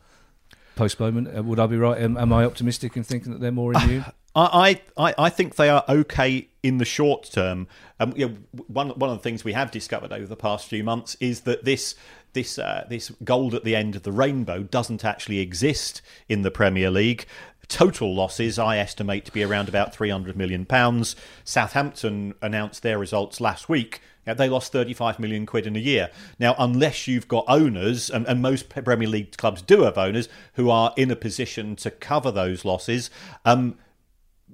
[0.77, 1.35] postponement.
[1.35, 2.01] Uh, would I be right?
[2.01, 4.05] Am, am I optimistic in thinking that they're more immune?
[4.35, 7.67] I, I, I think they are okay in the short term.
[7.99, 8.37] Um, you know,
[8.67, 11.65] one one of the things we have discovered over the past few months is that
[11.65, 11.95] this
[12.33, 16.51] this uh, this gold at the end of the rainbow doesn't actually exist in the
[16.51, 17.25] Premier League.
[17.67, 21.15] Total losses, I estimate to be around about three hundred million pounds.
[21.43, 24.01] Southampton announced their results last week.
[24.33, 26.09] They lost 35 million quid in a year.
[26.39, 30.69] Now, unless you've got owners, and, and most Premier League clubs do have owners who
[30.69, 33.09] are in a position to cover those losses,
[33.45, 33.77] um,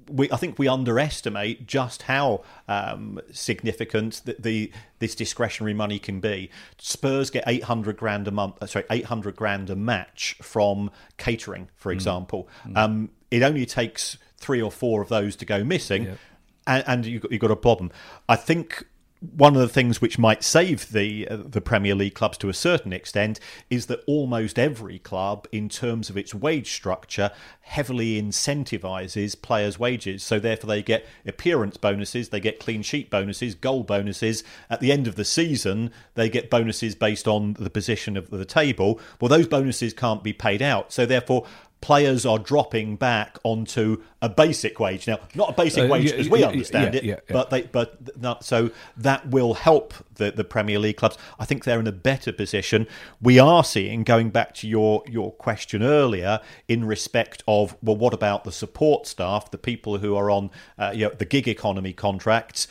[0.10, 6.20] we, I think we underestimate just how um, significant the, the this discretionary money can
[6.20, 6.50] be.
[6.78, 10.92] Spurs get eight hundred grand a month, uh, sorry, eight hundred grand a match from
[11.18, 12.50] catering, for example.
[12.76, 16.16] Um, it only takes three or four of those to go missing, Yeah.
[16.68, 17.92] and, and you've got, you've got a problem.
[18.28, 18.84] I think
[19.32, 22.54] one of the things which might save the uh, the Premier League clubs to a
[22.54, 27.32] certain extent is that almost every club, in terms of its wage structure,
[27.62, 30.24] heavily incentivizes players' wages.
[30.24, 34.44] So therefore, they get appearance bonuses, they get clean sheet bonuses, goal bonuses.
[34.70, 38.46] At the end of the season, they get bonuses based on the position of the
[38.46, 39.00] table.
[39.22, 40.92] Well, those bonuses can't be paid out.
[40.92, 41.46] So therefore.
[41.84, 46.18] Players are dropping back onto a basic wage now, not a basic Uh, wage yeah,
[46.18, 50.32] as we yeah, understand yeah, it, but they but not, so that will help the
[50.32, 51.18] the Premier League clubs.
[51.38, 52.88] I think they're in a better position.
[53.22, 58.14] We are seeing going back to your your question earlier in respect of well, what
[58.14, 61.92] about the support staff, the people who are on uh, you know, the gig economy
[61.92, 62.68] contracts?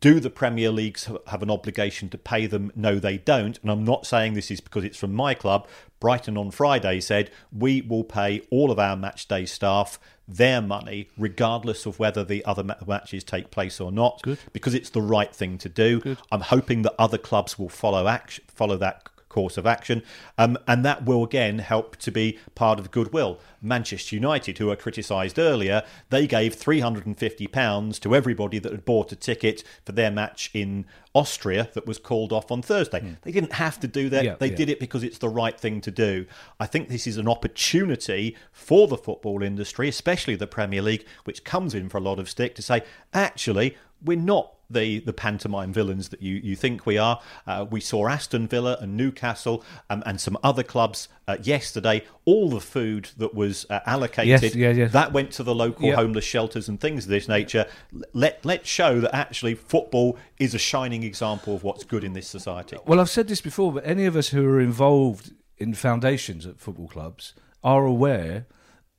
[0.00, 2.72] Do the Premier Leagues have an obligation to pay them?
[2.74, 3.56] No, they don't.
[3.62, 5.66] And I'm not saying this is because it's from my club.
[6.00, 11.08] Brighton on Friday said we will pay all of our match day staff their money,
[11.16, 14.20] regardless of whether the other ma- matches take place or not,
[14.52, 16.16] because it's the right thing to do.
[16.32, 20.02] I'm hoping that other clubs will follow action, follow that course of action,
[20.38, 23.38] um, and that will again help to be part of goodwill.
[23.60, 29.16] Manchester United, who were criticised earlier, they gave £350 to everybody that had bought a
[29.16, 33.00] ticket for their match in Austria that was called off on Thursday.
[33.00, 33.16] Mm.
[33.20, 34.24] They didn't have to do that.
[34.24, 34.56] Yeah, they yeah.
[34.56, 36.24] did it because it's the right thing to do.
[36.58, 41.44] I think this is an opportunity for the football industry, especially the Premier League, which
[41.44, 42.82] comes in for a lot of stick, to say,
[43.12, 47.20] actually, we're not the, the pantomime villains that you, you think we are.
[47.46, 52.02] Uh, we saw Aston Villa and Newcastle um, and some other clubs uh, yesterday.
[52.24, 54.88] All the food that was uh, allocated Yes, yeah, yeah.
[54.88, 55.94] that went to the local Yeah.
[55.94, 57.66] homeless shelters and things of this nature.
[58.12, 62.26] Let let's show that actually football is a shining example of what's good in this
[62.26, 62.76] society.
[62.86, 66.58] Well, I've said this before, but any of us who are involved in foundations at
[66.58, 68.46] football clubs are aware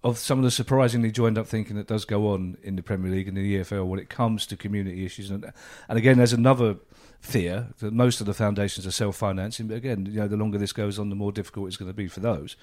[0.07, 3.11] of some of the surprisingly joined up thinking that does go on in the Premier
[3.11, 5.29] League and in the EFL when it comes to community issues.
[5.29, 5.51] And,
[5.89, 6.77] and again, there's another
[7.19, 9.67] fear that most of the foundations are self-financing.
[9.67, 11.95] But again, you know, the longer this goes on, the more difficult it's going to
[11.95, 12.55] be for those.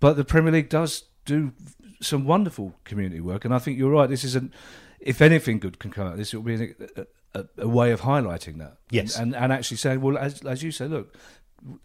[0.00, 1.52] But the Premier League does do
[2.00, 4.08] some wonderful community work, and I think you're right.
[4.08, 4.52] This isn't,
[4.98, 7.92] if anything good can come out of this, it will be a, a, a way
[7.92, 8.78] of highlighting that.
[8.90, 9.16] Yes.
[9.16, 11.16] and, and actually saying, well, as as you say, look,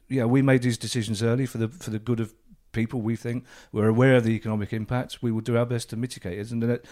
[0.09, 2.33] yeah, we made these decisions early for the for the good of
[2.77, 3.01] people.
[3.01, 5.21] We think we're aware of the economic impacts.
[5.21, 6.85] We will do our best to mitigate it, and then, it,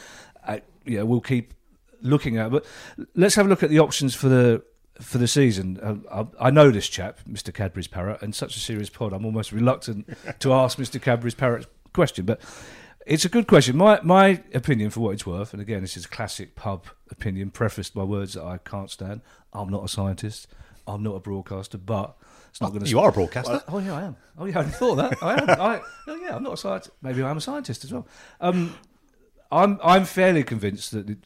[0.46, 1.54] I, yeah, we'll keep
[2.02, 2.48] looking at.
[2.48, 2.52] it.
[2.52, 2.66] But
[3.16, 4.64] let's have a look at the options for the
[5.00, 5.80] for the season.
[5.82, 7.54] Uh, I, I know this chap, Mr.
[7.54, 9.14] Cadbury's parrot, and such a serious pod.
[9.14, 10.10] I'm almost reluctant
[10.40, 11.02] to ask Mr.
[11.02, 12.42] Cadbury's parrot question, but.
[13.08, 13.78] It's a good question.
[13.78, 17.52] My my opinion, for what it's worth, and again, this is a classic pub opinion,
[17.52, 19.22] prefaced by words that I can't stand.
[19.54, 20.48] I'm not a scientist.
[20.88, 22.18] I'm not a broadcaster, but
[22.56, 22.90] it's not going to.
[22.90, 23.62] You are a broadcaster.
[23.68, 24.16] Oh yeah, I am.
[24.38, 25.22] Oh yeah, I hadn't thought that.
[25.22, 25.50] I am.
[25.60, 26.96] I, oh yeah, I'm not a scientist.
[27.02, 28.08] Maybe I'm a scientist as well.
[28.40, 28.74] Um,
[29.52, 31.18] I'm I'm fairly convinced that it,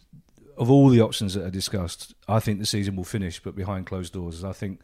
[0.58, 3.86] of all the options that are discussed, I think the season will finish, but behind
[3.86, 4.44] closed doors.
[4.44, 4.82] I think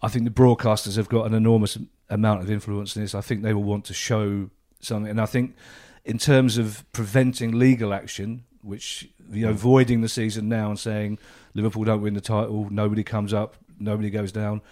[0.00, 1.76] I think the broadcasters have got an enormous
[2.08, 3.12] amount of influence in this.
[3.12, 5.56] I think they will want to show something, and I think
[6.04, 11.18] in terms of preventing legal action, which you know, avoiding the season now and saying
[11.54, 14.62] Liverpool don't win the title, nobody comes up, nobody goes down.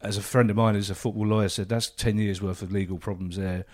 [0.00, 2.72] As a friend of mine who's a football lawyer said, that's ten years worth of
[2.72, 3.64] legal problems there.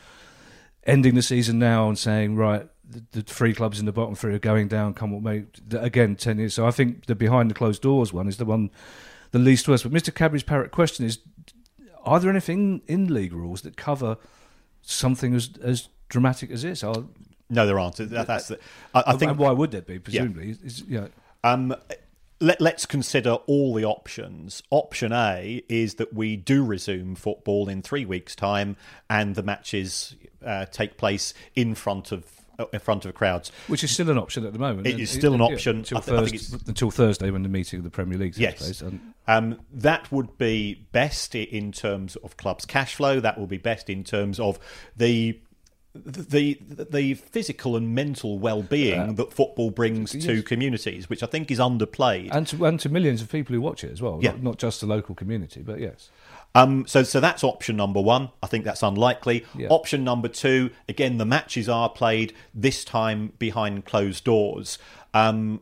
[0.84, 4.34] Ending the season now and saying, right, the, the three clubs in the bottom three
[4.34, 5.44] are going down, come what may.
[5.78, 6.54] Again, ten years.
[6.54, 8.70] So I think the behind the closed doors one is the one,
[9.30, 9.84] the least worst.
[9.84, 10.14] But Mr.
[10.14, 11.18] Cadbury's parrot question is:
[12.04, 14.16] Are there anything in league rules that cover
[14.82, 16.82] something as as dramatic as this?
[16.82, 17.04] Are,
[17.50, 17.96] No, there aren't.
[17.96, 18.58] That, that's the,
[18.94, 19.98] I, I think why would there be?
[19.98, 21.08] Presumably, is, you know,
[21.44, 21.74] Um,
[22.40, 24.62] let, let's consider all the options.
[24.70, 28.76] Option A is that we do resume football in three weeks' time,
[29.10, 32.24] and the matches uh, take place in front of
[32.60, 33.52] uh, in front of crowds.
[33.68, 34.86] which is still an option at the moment.
[34.86, 35.76] It is still an yeah, option.
[35.78, 38.32] until, I I think Thursday, it's- until Thursday when the meeting of the Premier League
[38.34, 38.56] takes Yes.
[38.58, 38.82] place.
[38.82, 43.20] And Um, that would be best in terms of clubs' cash flow.
[43.20, 44.58] That will be best in terms of
[44.96, 45.38] the
[46.04, 46.58] the
[46.90, 52.28] the physical and mental well-being that football brings to communities, which I think is underplayed.
[52.32, 54.18] and to, and to millions of people who watch it as well.
[54.22, 54.32] Yeah.
[54.32, 56.10] Not, not just the local community, but yes.
[56.54, 58.30] Um, so, so that's option number one.
[58.42, 59.44] I think that's unlikely.
[59.56, 59.68] Yeah.
[59.68, 64.78] Option number two, again, the matches are played this time behind closed doors.
[65.14, 65.60] Um,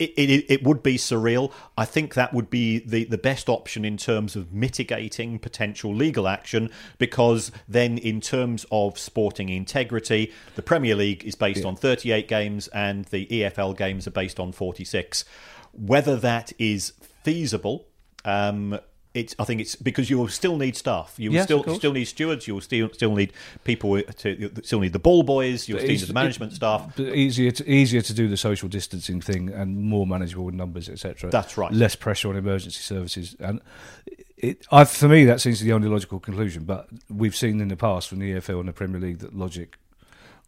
[0.00, 1.52] it, it, it would be surreal.
[1.76, 6.26] I think that would be the, the best option in terms of mitigating potential legal
[6.26, 12.26] action because then, in terms of sporting integrity, the Premier League is based on 38
[12.28, 15.24] games and the EFL games are based on 46.
[15.72, 17.86] Whether that is feasible,
[18.24, 18.78] um,
[19.12, 21.14] it's, I think it's because you will still need staff.
[21.18, 22.46] You will Yes, still still need stewards.
[22.46, 23.32] You will still still need
[23.64, 25.68] people to still need the ball boys.
[25.68, 26.98] You will still need the management it- staff.
[27.00, 31.30] easier to easier to do the social distancing thing and more manageable with numbers, etc.
[31.30, 31.72] That's right.
[31.72, 33.60] Less pressure on emergency services, and
[34.36, 36.64] it, I, for me, that seems to be the only logical conclusion.
[36.64, 39.76] But we've seen in the past from the EFL and the Premier League that logic.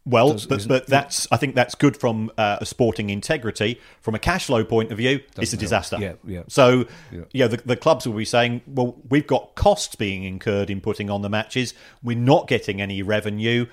[0.05, 3.79] Well, does- but, but that's I think that's good from uh, a sporting integrity.
[4.01, 5.97] From a cash flow point of view, it's a disaster.
[5.99, 6.43] Yeah, yeah.
[6.49, 7.21] So, Yeah.
[7.31, 11.09] yeah, the, the clubs will be saying, well, we've got costs being incurred in putting
[11.09, 11.73] on the matches.
[12.03, 13.65] We're not getting any revenue.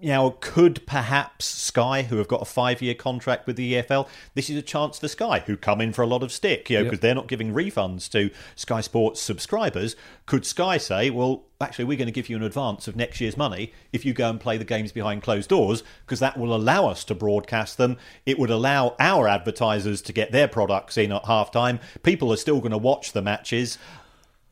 [0.00, 4.56] Now, could perhaps Sky, who have got a five-year contract with the EFL, this is
[4.56, 6.90] a chance for Sky, who come in for a lot of stick, you know, Yep.
[6.90, 9.96] because they're not giving refunds to Sky Sports subscribers.
[10.24, 13.36] Could Sky say, well, actually, we're going to give you an advance of next year's
[13.36, 16.86] money if you go and play the games behind closed doors, because that will allow
[16.86, 17.96] us to broadcast them.
[18.24, 21.80] It would allow our advertisers to get their products in at halftime.
[22.04, 23.78] People are still going to watch the matches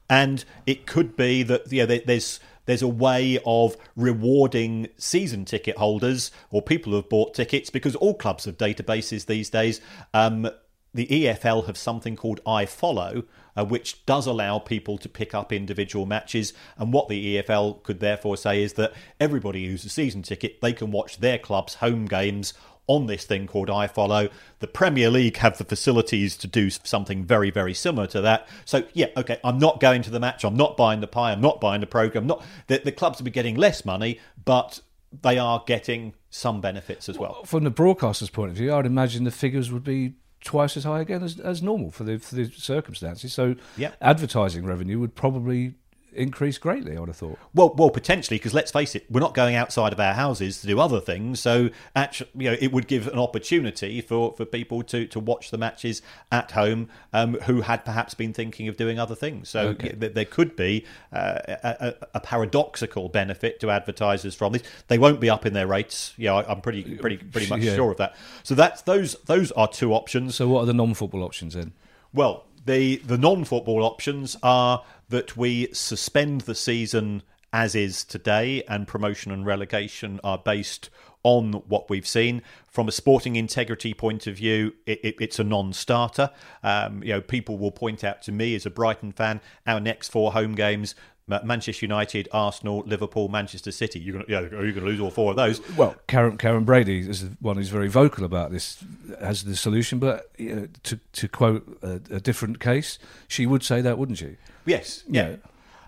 [0.08, 5.78] and it could be that you know, there's there's a way of rewarding season ticket
[5.78, 9.80] holders or people who have bought tickets because all clubs have databases these days.
[10.12, 10.48] Um,
[10.96, 13.24] the EFL have something called iFollow,
[13.56, 16.54] uh, which does allow people to pick up individual matches.
[16.78, 20.72] And what the EFL could therefore say is that everybody who's a season ticket, they
[20.72, 22.54] can watch their club's home games
[22.88, 24.30] on this thing called iFollow.
[24.60, 28.46] The Premier League have the facilities to do something very, very similar to that.
[28.64, 30.44] So, yeah, okay, I'm not going to the match.
[30.44, 31.32] I'm not buying the pie.
[31.32, 32.26] I'm not buying the program.
[32.26, 34.80] Not the, the clubs will be getting less money, but
[35.22, 37.44] they are getting some benefits as well.
[37.44, 40.14] From the broadcaster's point of view, I'd imagine the figures would be
[40.44, 43.32] twice as high again as, as normal for the, for the circumstances.
[43.32, 43.96] So, Yep.
[44.00, 45.74] advertising revenue would probably
[46.16, 46.96] increase greatly.
[46.96, 47.38] I would have thought.
[47.54, 50.66] Well, well, potentially, because let's face it, we're not going outside of our houses to
[50.66, 51.40] do other things.
[51.40, 55.50] So, actually, you know, it would give an opportunity for, for people to, to watch
[55.50, 56.02] the matches
[56.32, 59.48] at home um, who had perhaps been thinking of doing other things.
[59.48, 59.94] So, Okay.
[60.00, 64.62] yeah, there could be uh, a, a, paradoxical benefit to advertisers from this.
[64.88, 66.14] They won't be up in their rates.
[66.16, 67.74] Yeah, I, I'm pretty, pretty, pretty much Yeah.
[67.74, 68.16] sure of that.
[68.42, 69.14] So that's those.
[69.26, 70.34] Those are two options.
[70.34, 71.72] So, what are the non-football options then?
[72.12, 78.86] Well, the the non-football options are that we suspend the season as is today, and
[78.86, 80.90] promotion and relegation are based
[81.22, 82.42] on what we've seen.
[82.68, 86.30] From a sporting integrity point of view, it, it, it's a non-starter.
[86.62, 90.08] Um, you know, people will point out to me as a Brighton fan, our next
[90.08, 90.94] four home games.
[91.28, 93.98] Manchester United, Arsenal, Liverpool, Manchester City.
[93.98, 95.60] You're going to, yeah, are you going to lose all four of those?
[95.76, 98.84] Well, Karren, Karren Brady is the one who's very vocal about this
[99.18, 99.98] as the solution.
[99.98, 104.18] But you know, to to quote a, a different case, she would say that, wouldn't
[104.18, 104.36] she?
[104.66, 105.04] Yes.
[105.08, 105.36] Yeah.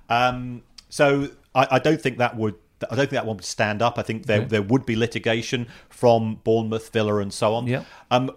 [0.08, 2.54] Um, so I, I don't think that would.
[2.84, 3.98] I don't think that one would stand up.
[3.98, 7.66] I think there there would be litigation from Bournemouth, Villa, and so on.
[7.66, 7.82] Yeah.
[8.10, 8.30] Um,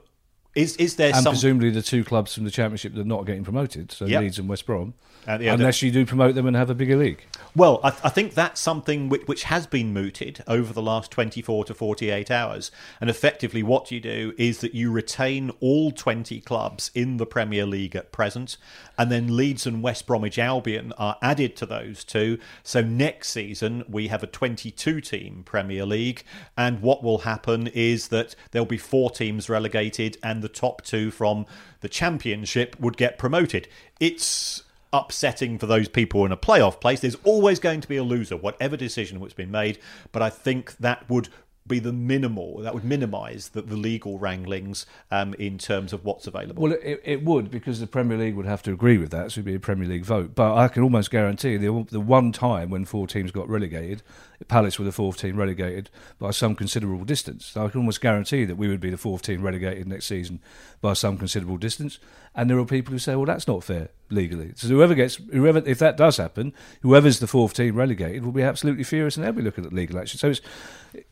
[0.56, 1.34] is is there And some?
[1.34, 4.22] presumably the two clubs from the Championship that are not getting promoted, so Yep.
[4.22, 4.96] Leeds and West Brom,
[5.28, 7.24] unless you do promote them and have a bigger league.
[7.54, 11.66] Well, I, I think that's something which, which has been mooted over the last 24
[11.66, 12.72] to 48 hours.
[13.02, 17.66] And effectively, what you do is that you retain all 20 clubs in the Premier
[17.66, 18.56] League at present,
[18.98, 22.40] and then Leeds and West Bromwich Albion are added to those two.
[22.64, 26.24] So next season, we have a 22 team Premier League.
[26.58, 31.12] And what will happen is that there'll be four teams relegated, and the top two
[31.12, 31.46] from
[31.82, 33.68] the Championship would get promoted.
[34.00, 34.64] It's
[34.94, 37.00] upsetting for those people in a playoff place.
[37.00, 39.80] There's always going to be a loser, whatever decision was been made.
[40.12, 41.30] But I think that would
[41.68, 46.28] be the minimal, that would minimise the, the legal wranglings um, in terms of what's
[46.28, 46.64] available.
[46.64, 49.40] Well, it, it would because the Premier League would have to agree with that, so
[49.40, 50.36] it'd be a Premier League vote.
[50.36, 54.02] But I can almost guarantee the the one time when four teams got relegated,
[54.48, 55.90] Palace were the fourth team relegated
[56.20, 57.46] by some considerable distance.
[57.46, 60.40] So I can almost guarantee that we would be the fourth team relegated next season
[60.82, 62.00] by some considerable distance.
[62.34, 65.62] And there are people who say, "Well, that's not fair legally." So whoever gets, whoever,
[65.66, 69.34] if that does happen, whoever's the fourth team relegated will be absolutely furious, and they'll
[69.34, 70.18] be looking at legal action.
[70.18, 70.42] So it's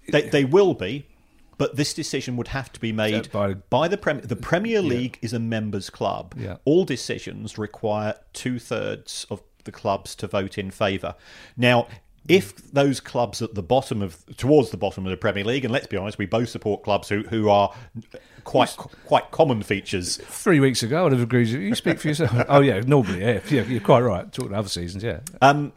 [0.10, 1.06] they, they will be,
[1.58, 4.26] but this decision would have to be made by- by, the Premier.
[4.26, 6.34] The Premier League is a members' club.
[6.38, 6.58] Yeah.
[6.66, 11.16] All decisions require two thirds of the clubs to vote in favour.
[11.58, 11.88] Now.
[12.30, 15.74] If those clubs at the bottom of towards the bottom of the Premier League, and
[15.74, 17.74] let's be honest, we both support clubs who, who are
[18.44, 18.70] quite
[19.06, 20.18] quite common features.
[20.18, 21.48] three weeks ago, I'd have agreed.
[21.48, 22.32] You You speak for yourself.
[22.48, 24.32] oh yeah, normally, yeah, yeah, you're quite right.
[24.32, 25.20] Talking other seasons, yeah.
[25.42, 25.74] Um,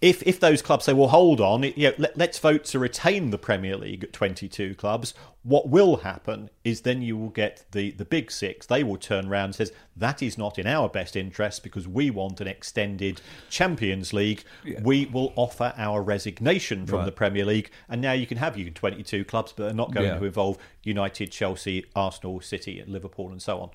[0.00, 2.78] if if those clubs say, well, hold on, it, you know, let, let's vote to
[2.78, 7.64] retain the Premier League at 22 clubs, what will happen is then you will get
[7.72, 8.66] the, the big six.
[8.66, 12.08] They will turn around and says that is not in our best interest because we
[12.10, 13.20] want an extended
[13.50, 14.42] Champions League.
[14.82, 17.04] We will offer our resignation from Right.
[17.04, 20.06] the Premier League, and now you can have your 22 clubs, but they're not going
[20.06, 20.18] Yeah.
[20.18, 23.70] to involve United, Chelsea, Arsenal, City, and Liverpool, and so on.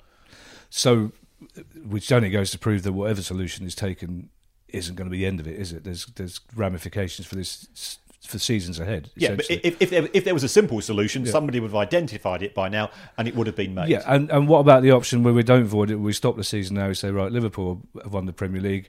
[0.70, 1.12] So,
[1.84, 4.30] which only goes to prove that whatever solution is taken
[4.68, 5.84] isn't going to be the end of it, is it?
[5.84, 9.10] There's there's ramifications for this for seasons ahead.
[9.14, 12.42] Yeah, but if, if, there, if there was a simple solution, somebody would have identified
[12.42, 13.88] it by now, and it would have been made.
[13.88, 15.96] Yeah, and, and what about the option where we don't void it?
[15.96, 16.88] We stop the season now.
[16.88, 18.88] We say, right, Liverpool have won the Premier League.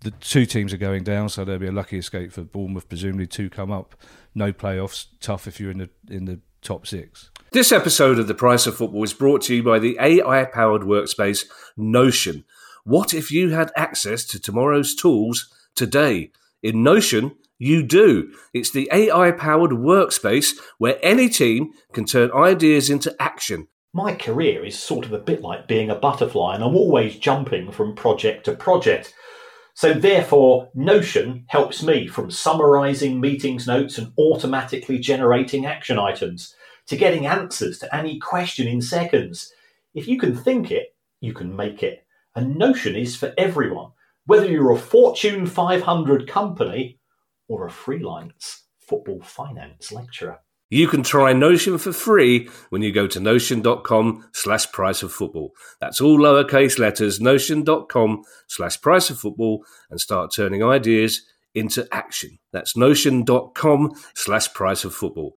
[0.00, 2.88] The two teams are going down, so there'll be a lucky escape for Bournemouth.
[2.88, 3.94] Presumably, two come up.
[4.34, 5.06] No playoffs.
[5.20, 7.30] Tough if you're in the in the top six.
[7.52, 10.82] This episode of The Price of Football is brought to you by the AI powered
[10.82, 11.46] workspace
[11.76, 12.44] Notion.
[12.86, 16.32] What if you had access to tomorrow's tools today?
[16.62, 18.30] In Notion, you do.
[18.52, 23.68] It's the AI powered workspace where any team can turn ideas into action.
[23.94, 27.72] My career is sort of a bit like being a butterfly, and I'm always jumping
[27.72, 29.14] from project to project.
[29.72, 36.54] So, therefore, Notion helps me from summarizing meetings notes and automatically generating action items
[36.88, 39.50] to getting answers to any question in seconds.
[39.94, 42.03] If you can think it, you can make it.
[42.34, 43.90] And Notion is for everyone,
[44.26, 46.98] whether you're a Fortune 500 company
[47.48, 50.40] or a freelance football finance lecturer.
[50.70, 55.52] You can try Notion for free when you go to notion.com slash price of football.
[55.80, 61.22] That's all lowercase letters, notion.com slash price of football, and start turning ideas
[61.54, 62.38] into action.
[62.52, 65.36] That's notion.com slash price of football.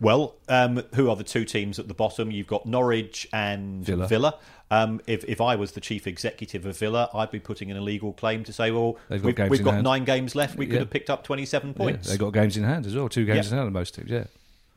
[0.00, 2.30] Well, um, who are the two teams at the bottom?
[2.30, 4.06] You've got Norwich and Villa.
[4.08, 4.38] Villa.
[4.70, 8.12] Um, if, if I was the chief executive of Villa, I'd be putting an illegal
[8.12, 9.84] claim to say, well, They've got we've, games we've in got hand.
[9.84, 10.56] nine games left.
[10.56, 10.78] We could Yeah.
[10.80, 12.08] have picked up 27 Yeah, points.
[12.08, 13.08] they've got games in hand as well.
[13.08, 13.52] Two games Yeah.
[13.52, 14.10] in hand most teams.
[14.10, 14.24] Yeah.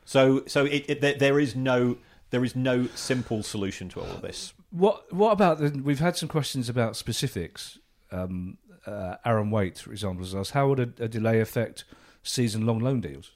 [0.04, 1.96] So, so it, it, there, there is no
[2.30, 4.52] there is no simple solution to all of this.
[4.70, 5.70] What What about the?
[5.82, 7.78] We've had some questions about specifics.
[8.12, 11.84] Um, uh, Aaron Waite, for example, has asked how would a, a delay affect
[12.22, 13.32] season long loan deals?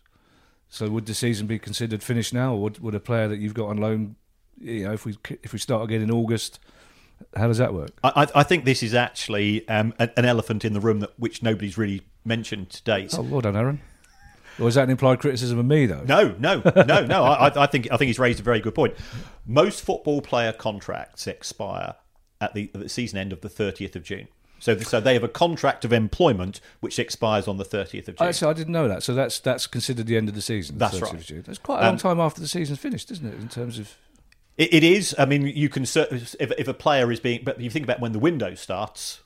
[0.72, 3.52] So would the season be considered finished now, or would, would a player that you've
[3.52, 4.16] got on loan,
[4.58, 6.60] you know, if we if we start again in August,
[7.36, 7.90] how does that work?
[8.02, 11.10] I, I I think this is actually um, an, an elephant in the room that
[11.18, 13.12] which nobody's really mentioned to date.
[13.14, 13.82] Oh, well done, Aaron.
[14.58, 16.04] Or is that an implied criticism of me, though?
[16.04, 17.22] No, no, no, no.
[17.24, 18.94] I, I- I think I think he's raised a very good point.
[19.46, 21.96] Most football player contracts expire
[22.40, 24.28] at the, at the season end of the 30th of June.
[24.62, 28.28] So, so they have a contract of employment which expires on the 30th of June.
[28.28, 29.02] Actually, I didn't know that.
[29.02, 30.78] So that's that's considered the end of the season.
[30.78, 31.44] That's 30th right.
[31.44, 33.40] That's quite a long Um, time after the season's finished, isn't it?
[33.40, 33.96] In terms of
[34.56, 35.16] It, it is.
[35.18, 38.12] I mean, you can if, if a player is being, but you think about when
[38.12, 39.22] the window starts.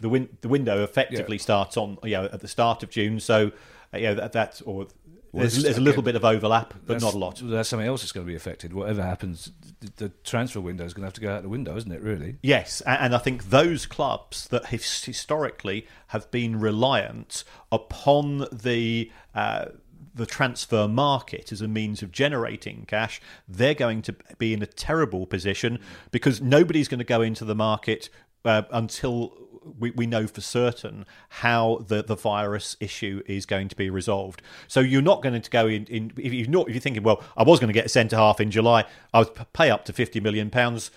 [0.00, 1.42] The win, the window effectively Yeah.
[1.42, 3.20] starts on you know at the start of June.
[3.20, 3.52] So
[3.92, 4.86] uh, you know that, that's or
[5.32, 7.40] there's, there's a little bit of overlap, but not a lot.
[7.42, 8.72] That's something else that's going to be affected.
[8.72, 11.76] Whatever happens, the, the transfer window is going to have to go out the window,
[11.76, 12.00] isn't it?
[12.00, 12.36] Really?
[12.42, 19.66] Yes, and I think those clubs that his- historically have been reliant upon the uh,
[20.14, 24.66] the transfer market as a means of generating cash, they're going to be in a
[24.66, 25.78] terrible position
[26.10, 28.10] because nobody's going to go into the market
[28.44, 29.32] uh, until
[29.78, 34.42] we, we know for certain how the, the virus issue is going to be resolved.
[34.68, 37.22] So you're not going to go in, in if you're not if you're thinking, well,
[37.36, 39.92] I was going to get a centre half in July, I would pay up to
[39.92, 40.90] fifty million pounds.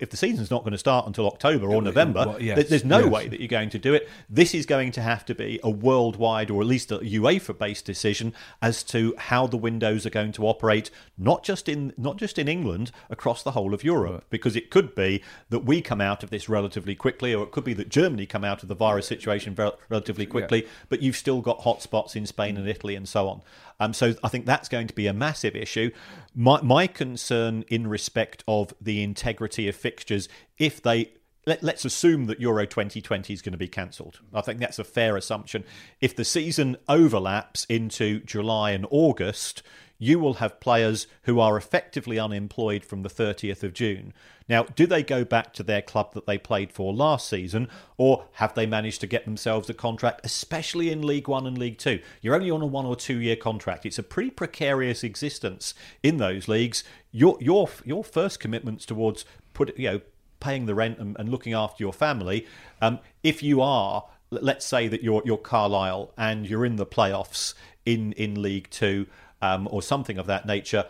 [0.00, 3.00] If the season's not going to start until October or November, well, yes, there's no
[3.00, 3.10] yes.
[3.10, 4.08] way that you're going to do it.
[4.28, 8.34] This is going to have to be a worldwide or at least a UEFA-based decision
[8.60, 12.48] as to how the windows are going to operate, not just in not just in
[12.48, 14.24] England, across the whole of Europe.
[14.30, 17.64] Because it could be that we come out of this relatively quickly, or it could
[17.64, 19.56] be that Germany come out of the virus situation
[19.88, 20.66] relatively quickly.
[20.88, 23.42] But you've still got hotspots in Spain and Italy and so on.
[23.80, 25.90] Um, so I think that's going to be a massive issue.
[26.34, 31.12] My, my concern in respect of the integrity of fixtures, if they
[31.46, 34.20] let, let's assume that Euro 2020 is going to be cancelled.
[34.34, 35.64] I think that's a fair assumption.
[36.00, 39.62] If the season overlaps into July and August,
[39.98, 44.12] you will have players who are effectively unemployed from the 30th of June.
[44.48, 48.24] Now, do they go back to their club that they played for last season, or
[48.34, 52.00] have they managed to get themselves a contract, especially in League One and League Two?
[52.22, 53.84] You're only on a one or two year contract.
[53.84, 56.84] It's a pretty precarious existence in those leagues.
[57.10, 60.00] Your your your first commitments towards put you know
[60.40, 62.46] paying the rent and, and looking after your family.
[62.80, 67.52] Um, if you are, let's say that you're you're Carlisle and you're in the playoffs
[67.84, 69.06] in in League Two
[69.42, 70.84] um, or something of that nature,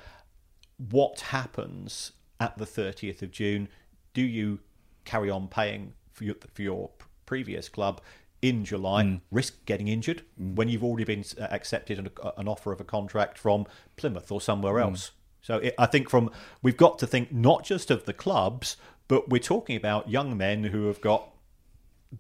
[0.91, 3.69] what happens at the 30th of June?
[4.15, 4.61] Do you
[5.05, 6.91] carry on paying for your, for your
[7.27, 8.01] previous club
[8.41, 9.21] in July, mm.
[9.31, 10.55] risk getting injured mm.
[10.55, 14.31] when you've already been uh, accepted an, uh, an offer of a contract from Plymouth
[14.31, 14.83] or somewhere mm.
[14.83, 15.11] else?
[15.41, 16.31] So it, I think from
[16.63, 18.77] we've got to think not just of the clubs,
[19.09, 21.29] but we're talking about young men who have got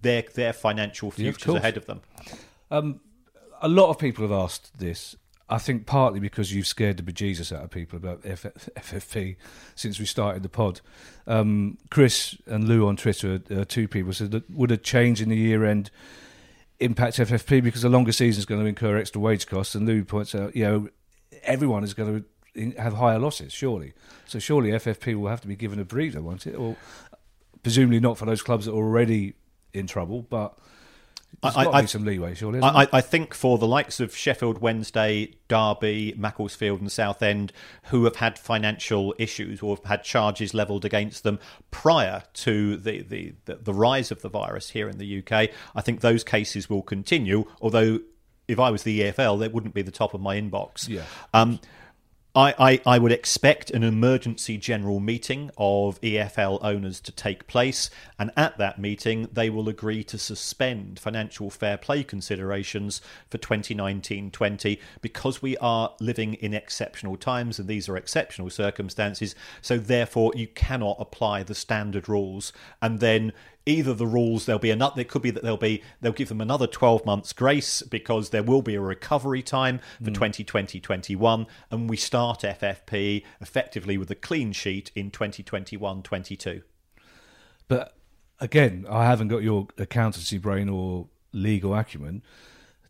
[0.02, 2.00] their their financial Yeah, of futures ahead of them.
[2.70, 3.00] Um,
[3.60, 5.16] a lot of people have asked this.
[5.50, 9.36] I think partly because you've scared the bejesus out of people about FFP
[9.74, 10.82] since we started the pod.
[11.26, 15.30] Um, Chris and Lou on Twitter, uh, two people, said that would a change in
[15.30, 15.90] the year end
[16.80, 19.74] impact FFP because the longer season is going to incur extra wage costs?
[19.74, 20.88] And Lou points out, you know,
[21.42, 22.24] everyone is going
[22.54, 23.94] to have higher losses, surely.
[24.26, 26.56] So surely FFP will have to be given a breather, won't it?
[26.56, 26.76] Or
[27.62, 29.34] presumably not for those clubs that are already
[29.72, 30.58] in trouble, but
[31.42, 32.58] I- I- some leeway, surely.
[32.58, 32.82] isn't I.
[32.82, 37.52] I I think for the likes of Sheffield Wednesday, Derby, Macclesfield, and Southend,
[37.84, 41.38] who have had financial issues or have had charges levelled against them
[41.70, 45.80] prior to the, the, the, the rise of the virus here in the UK, I
[45.80, 47.44] think those cases will continue.
[47.62, 48.00] Although,
[48.48, 50.88] if I was the EFL, they wouldn't be the top of my inbox.
[50.88, 51.02] Yeah.
[51.34, 51.60] Um,
[52.38, 57.90] I, I, I would expect an emergency general meeting of EFL owners to take place,
[58.16, 64.30] and at that meeting, they will agree to suspend financial fair play considerations for 2019
[64.30, 69.34] 20 because we are living in exceptional times and these are exceptional circumstances.
[69.60, 73.32] So, therefore, you cannot apply the standard rules and then
[73.68, 76.40] either the rules there'll be another it could be that they'll be they'll give them
[76.40, 80.14] another 12 months grace because there will be a recovery time for hmm.
[80.14, 86.62] 2020 21 and we start ffp effectively with a clean sheet in 2021 22
[87.68, 87.94] But
[88.40, 92.22] again, I haven't got your accountancy brain or legal acumen.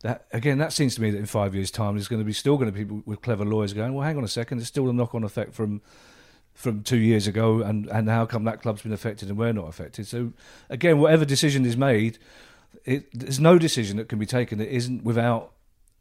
[0.02, 2.32] That again, that seems to me that in five years' time, there's going to be
[2.32, 4.68] still going to be people with clever lawyers going, "Well, hang on a second, there's
[4.68, 5.82] still a knock-on effect from
[6.58, 9.68] from two years ago, and and how come that club's been affected and we're not
[9.68, 10.32] affected?" So
[10.68, 12.18] again, whatever decision is made,
[12.84, 15.52] it, there's no decision that can be taken that isn't without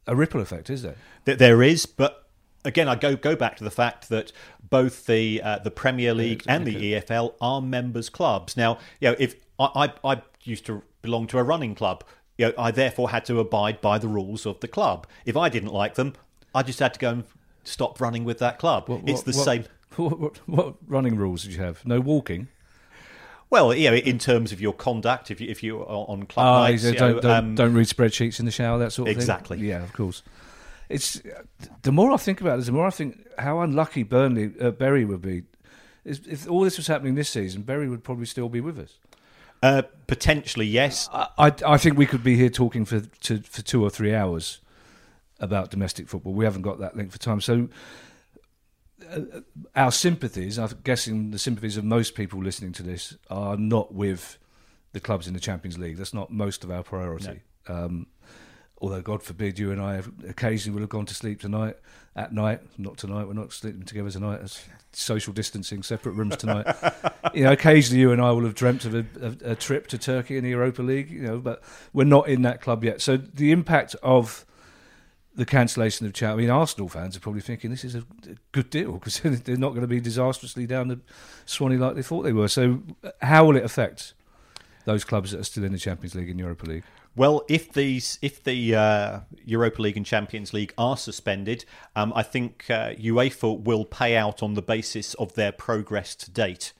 [0.06, 0.96] a ripple effect, is there?
[1.26, 2.24] Th- there is but
[2.64, 4.32] again i go go back to the fact that
[4.68, 9.16] both the uh, the premier league and the efl are members clubs now you know
[9.20, 12.02] if I, I i used to belong to a running club
[12.36, 15.48] you know i therefore had to abide by the rules of the club if i
[15.48, 16.14] didn't like them
[16.52, 17.24] i just had to go and
[17.62, 19.64] stop running with that club What- it's the what- same
[19.98, 21.84] What, what, what running rules did you have?
[21.84, 22.48] No walking.
[23.50, 26.60] well know in terms of your conduct if you if you are on club Ah,
[26.68, 29.16] nights you don't know, don't, um, don't read spreadsheets in the shower, that sort of
[29.16, 29.56] Exactly.
[29.58, 29.66] thing.
[29.66, 30.22] Yeah, of course.
[30.88, 31.20] It's
[31.82, 35.04] the more I think about this, the more I think how unlucky Burnley uh, Bury
[35.04, 35.42] would be.
[36.04, 38.98] Is, if all this was happening this season, Bury would probably still be with us.
[39.62, 43.62] uh, potentially yes I, I, I think we could be here talking for to, for
[43.62, 44.60] two or three hours
[45.40, 46.32] about domestic football.
[46.32, 47.68] We haven't got that length of time, so
[49.74, 54.38] our sympathies, I'm guessing the sympathies of most people listening to this, are not with
[54.92, 55.96] the clubs in the Champions League.
[55.96, 57.40] That's not most of our priority.
[57.66, 58.06] Um,
[58.80, 61.76] although, God forbid, you and I have occasionally will have gone to sleep tonight
[62.16, 62.60] at night.
[62.76, 63.26] Not tonight.
[63.26, 64.40] We're not sleeping together tonight.
[64.42, 66.66] It's social distancing, separate rooms tonight.
[67.34, 69.98] you know, occasionally you and I will have dreamt of a, a, a trip to
[69.98, 71.10] Turkey in the Europa League.
[71.10, 73.00] You know, but we're not in that club yet.
[73.00, 74.44] So the impact of
[75.38, 76.32] the cancellation of Chelsea.
[76.32, 78.04] I mean, Arsenal fans are probably thinking this is a
[78.50, 81.00] good deal because they're not going to be disastrously down the
[81.46, 82.48] Swanee like they thought they were.
[82.48, 82.82] So,
[83.22, 84.14] how will it affect
[84.84, 86.84] those clubs that are still in the Champions League and Europa League?
[87.14, 91.64] Well, if these, if the uh, Europa League and Champions League are suspended,
[91.94, 96.30] um, I think uh, UEFA will pay out on the basis of their progress to
[96.30, 96.72] date.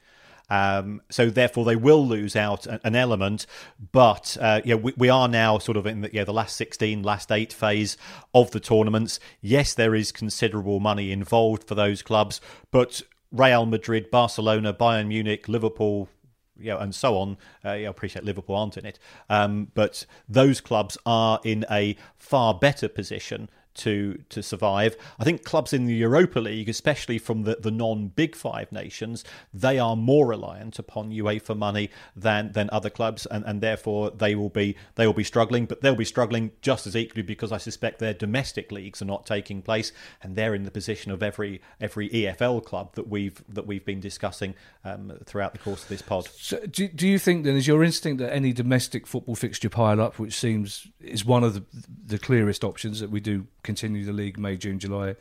[0.50, 3.46] Um, so therefore, they will lose out an element.
[3.92, 7.02] But uh, yeah, we, we are now sort of in the, yeah, the last sixteen,
[7.02, 7.96] last eight phase
[8.32, 9.20] of the tournaments.
[9.40, 12.40] Yes, there is considerable money involved for those clubs,
[12.70, 16.08] but Real Madrid, Barcelona, Bayern Munich, Liverpool,
[16.56, 17.36] know, and so on.
[17.64, 21.96] Uh, yeah, I appreciate Liverpool aren't in it, um, but those clubs are in a
[22.16, 24.96] far better position to to survive.
[25.18, 29.24] I think clubs in the Europa League, especially from the, the non Big Five nations,
[29.52, 34.34] they are more reliant upon UEFA money than than other clubs, and, and therefore they
[34.34, 35.66] will be they will be struggling.
[35.66, 39.26] But they'll be struggling just as equally because I suspect their domestic leagues are not
[39.26, 43.66] taking place, and they're in the position of every every EFL club that we've that
[43.66, 44.54] we've been discussing
[44.84, 46.28] um, throughout the course of this pod.
[46.36, 50.00] So, do, do you think then is your instinct that any domestic football fixture pile
[50.00, 51.64] up, which seems is one of the
[52.06, 55.14] the clearest options that we do continue the league May, June, July,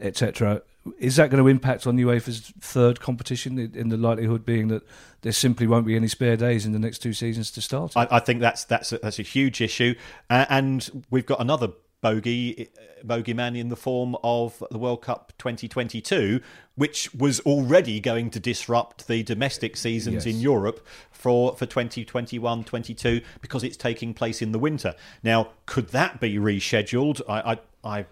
[0.00, 0.62] etc.
[0.98, 3.58] Is that going to impact on UEFA's third competition?
[3.58, 4.82] In the likelihood being that
[5.20, 7.92] there simply won't be any spare days in the next two seasons to start.
[7.96, 9.94] I, I think that's that's a, that's a huge issue,
[10.30, 11.68] uh, and we've got another
[12.00, 12.68] bogey
[13.04, 16.40] bogeyman in the form of the World Cup 2022,
[16.74, 20.34] which was already going to disrupt the domestic seasons Yes.
[20.34, 24.94] in Europe for for 2021-22 because it's taking place in the winter.
[25.22, 27.20] Now, could that be rescheduled?
[27.28, 27.58] I I,
[27.98, 28.06] I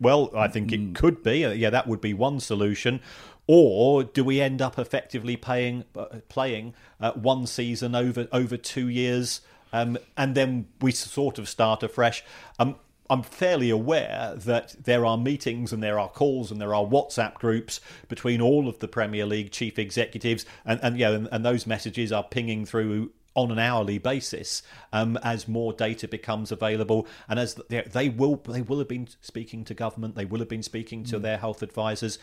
[0.00, 1.44] well, I think it could be.
[1.44, 3.00] Uh, Yeah, that would be one solution.
[3.46, 8.88] Or do we end up effectively paying uh, playing uh, one season over over two
[8.88, 12.24] years, um, and then we sort of start afresh?
[12.58, 12.74] Um,
[13.08, 17.34] I'm fairly aware that there are meetings and there are calls and there are WhatsApp
[17.34, 21.66] groups between all of the Premier League chief executives, and and yeah, and, and those
[21.66, 24.62] messages are pinging through on an hourly basis
[24.94, 29.08] um, as more data becomes available, and as they, they will they will have been
[29.20, 32.18] speaking to government, they will have been speaking to their health advisors,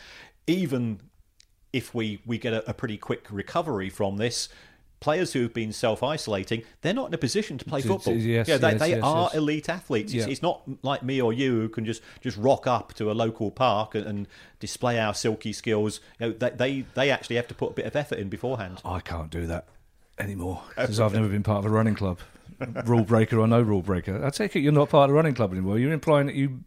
[0.46, 1.00] even
[1.72, 4.48] if we we get a, a pretty quick recovery from this.
[5.04, 8.14] Players who have been self-isolating, they're not in a position to play football.
[8.14, 10.14] yes, yeah, they, yes, they yes, are elite athletes.
[10.14, 10.32] It's, Yeah.
[10.32, 13.50] it's not like me or you who can just, just rock up to a local
[13.50, 14.28] park and, and
[14.60, 16.00] display our silky skills.
[16.18, 18.80] You know, they, they they actually have to put a bit of effort in beforehand.
[18.84, 19.66] I can't do that
[20.18, 22.18] anymore because I've never been part of a running club,
[22.86, 24.24] rule breaker or no rule breaker.
[24.24, 25.78] I take it you're not part of the running club anymore.
[25.78, 26.60] You're implying that you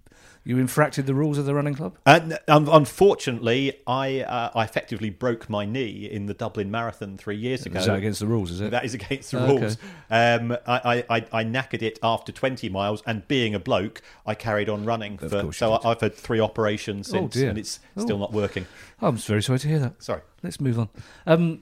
[0.47, 1.97] you infracted the rules of the running club.
[2.05, 7.35] And um, unfortunately, I uh, I effectively broke my knee in the Dublin Marathon three
[7.35, 7.79] years ago.
[7.79, 8.51] Is that against the rules?
[8.51, 8.71] Is it?
[8.71, 9.59] That is against the Okay.
[9.59, 9.77] rules.
[10.09, 14.69] Um, I, I, I, knackered it after 20 miles, and being a bloke, I carried
[14.69, 15.17] on running.
[15.17, 15.73] For, so.
[15.73, 17.49] I, I've had three operations Oh, since, dear.
[17.49, 18.01] and it's Oh.
[18.01, 18.65] still not working.
[19.01, 20.01] I'm very sorry to hear that.
[20.01, 20.21] Sorry.
[20.43, 20.89] Let's move on.
[21.25, 21.61] Um,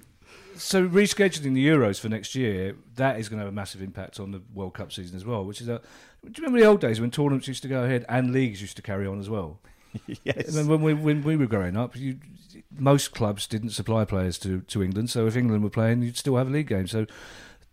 [0.55, 4.19] so rescheduling the Euros for next year, that is going to have a massive impact
[4.19, 5.45] on the World Cup season as well.
[5.45, 5.81] Which is a,
[6.23, 8.75] do you remember the old days when tournaments used to go ahead and leagues used
[8.77, 9.59] to carry on as well?
[10.23, 10.55] yes.
[10.55, 12.19] Mean, when we when we were growing up, you,
[12.71, 15.09] most clubs didn't supply players to, to England.
[15.09, 16.87] So if England were playing, you'd still have a league game.
[16.87, 17.05] So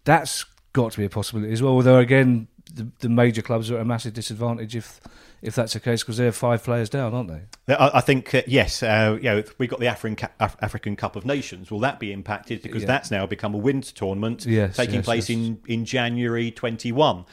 [0.05, 1.73] that's got to be a possibility as well.
[1.73, 5.01] Although again, the, the major clubs are at a massive disadvantage if
[5.43, 7.29] if that's the case because they're five players down, aren't
[7.67, 7.75] they?
[7.75, 8.83] I, I think uh, yes.
[8.83, 11.71] Uh, you know, we got the African Af- African Cup of Nations.
[11.71, 12.87] Will that be impacted because Yeah.
[12.89, 15.37] that's now become a winter tournament, Yes, taking yes, place yes.
[15.39, 17.25] in in January twenty one.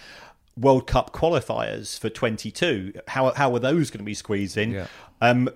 [0.58, 2.94] World Cup qualifiers for twenty two.
[3.08, 4.72] How how are those going to be squeezed in?
[4.72, 4.88] Yeah.
[5.22, 5.50] Um,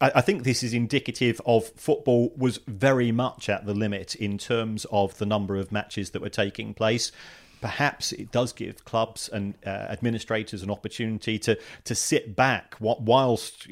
[0.00, 4.38] I, I think this is indicative of football was very much at the limit in
[4.38, 7.12] terms of the number of matches that were taking place.
[7.60, 13.00] Perhaps it does give clubs and uh, administrators an opportunity to to sit back wh-
[13.00, 13.66] whilst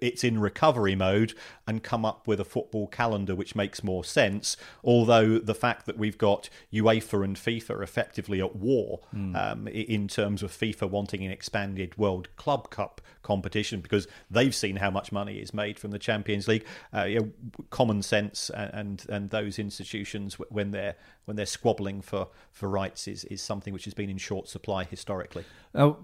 [0.00, 1.34] it's in recovery mode
[1.66, 4.56] and come up with a football calendar which makes more sense.
[4.82, 10.42] Although the fact that we've got UEFA and FIFA effectively at war um, in terms
[10.42, 15.38] of FIFA wanting an expanded World Club Cup competition because they've seen how much money
[15.38, 16.64] is made from the Champions League.
[16.94, 17.30] Uh, you know,
[17.70, 23.08] common sense and, and and those institutions when they're when they're squabbling for for rights
[23.08, 25.44] is is something which has been in short supply historically.
[25.74, 25.98] Now,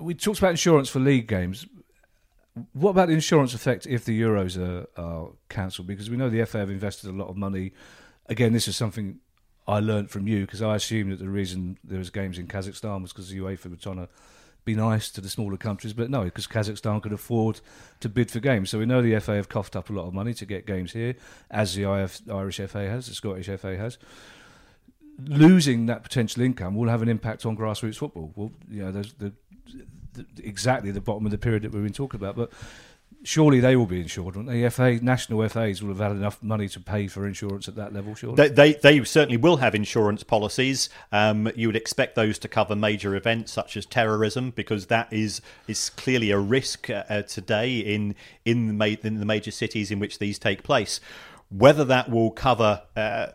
[0.00, 1.66] we talked about insurance for league games.
[2.72, 5.86] What about the insurance effect if the Euros are, are cancelled?
[5.86, 7.72] Because we know the FA have invested a lot of money.
[8.26, 9.20] Again, this is something
[9.66, 13.02] I learnt from you because I assumed that the reason there was games in Kazakhstan
[13.02, 14.08] was because the UEFA were trying to
[14.64, 17.60] be nice to the smaller countries, but no, because Kazakhstan could afford
[18.00, 18.70] to bid for games.
[18.70, 20.92] So we know the FA have coughed up a lot of money to get games
[20.92, 21.14] here,
[21.50, 23.98] as the IF, Irish FA has, the Scottish FA has
[25.26, 28.32] losing that potential income will have an impact on grassroots football.
[28.36, 29.32] Well, you know, the,
[30.18, 32.50] the, exactly the bottom of the period that we've been talking about, but
[33.22, 34.68] surely they will be insured, won't they?
[34.70, 38.14] FA national FAs will have had enough money to pay for insurance at that level,
[38.14, 38.36] surely.
[38.36, 40.88] They, they, they certainly will have insurance policies.
[41.10, 45.40] Um, you would expect those to cover major events such as terrorism, because that is
[45.66, 48.14] is clearly a risk uh, uh, today in
[48.44, 51.00] in the, ma- in the major cities in which these take place.
[51.50, 53.28] Whether that will cover uh,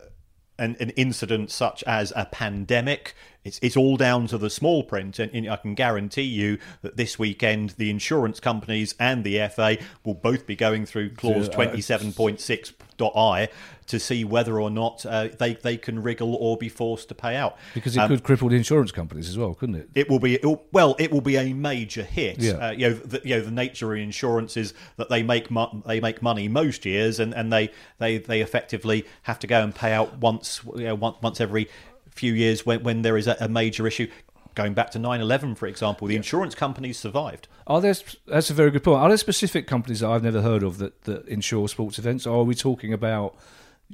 [0.58, 3.14] an, an incident such as a pandemic.
[3.44, 6.96] It's, it's all down to the small print, and, and I can guarantee you that
[6.96, 11.52] this weekend the insurance companies and the FA will both be going through clause uh,
[11.52, 13.48] twenty seven point six I
[13.86, 17.36] to see whether or not uh, they they can wriggle or be forced to pay
[17.36, 17.58] out.
[17.74, 19.90] because it Um, could cripple the insurance companies as well, couldn't it?
[19.94, 20.96] it will be it will- well.
[20.98, 22.38] It will be a major hit.
[22.38, 22.52] Yeah.
[22.52, 25.82] Uh, you know, the, you know, the nature of insurance is that they make mo-
[25.84, 29.74] they make money most years, and, and they, they they effectively have to go and
[29.74, 31.68] pay out once you know, once, once every
[32.14, 34.08] few years when when there is a, a major issue.
[34.54, 37.48] Going back to 9/11, for example, the insurance companies survived.
[37.66, 37.94] Are there?
[38.26, 39.00] That's a very good point.
[39.00, 42.24] Are there specific companies that I've never heard of that, that insure sports events?
[42.24, 43.36] Or are we talking about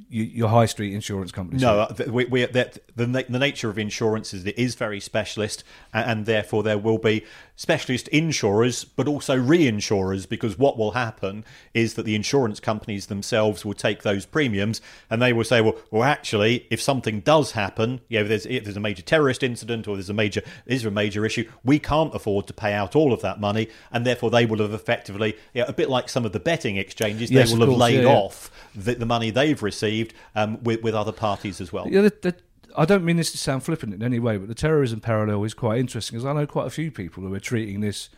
[0.09, 1.61] your, high street insurance companies?
[1.61, 5.63] No, uh, we, we, the, the nature of insurance is it is very specialist,
[5.93, 11.45] and, and therefore there will be specialist insurers, but also reinsurers, because what will happen
[11.73, 15.75] is that the insurance companies themselves will take those premiums and they will say, well,
[15.91, 19.43] well, actually, if something does happen, you know, if there's, if there's a major terrorist
[19.43, 22.95] incident or there's a major is a major issue, we can't afford to pay out
[22.95, 26.09] all of that money, and therefore they will have effectively, you know, a bit like
[26.09, 28.15] some of the betting exchanges, Yes, they will have course, laid yeah, yeah.
[28.15, 31.87] off the, the money they've received um, with, with other parties as well.
[31.87, 32.35] Yeah, the, the,
[32.75, 35.53] I don't mean this to sound flippant in any way, but the terrorism parallel is
[35.53, 38.09] quite interesting because I know quite a few people who are treating this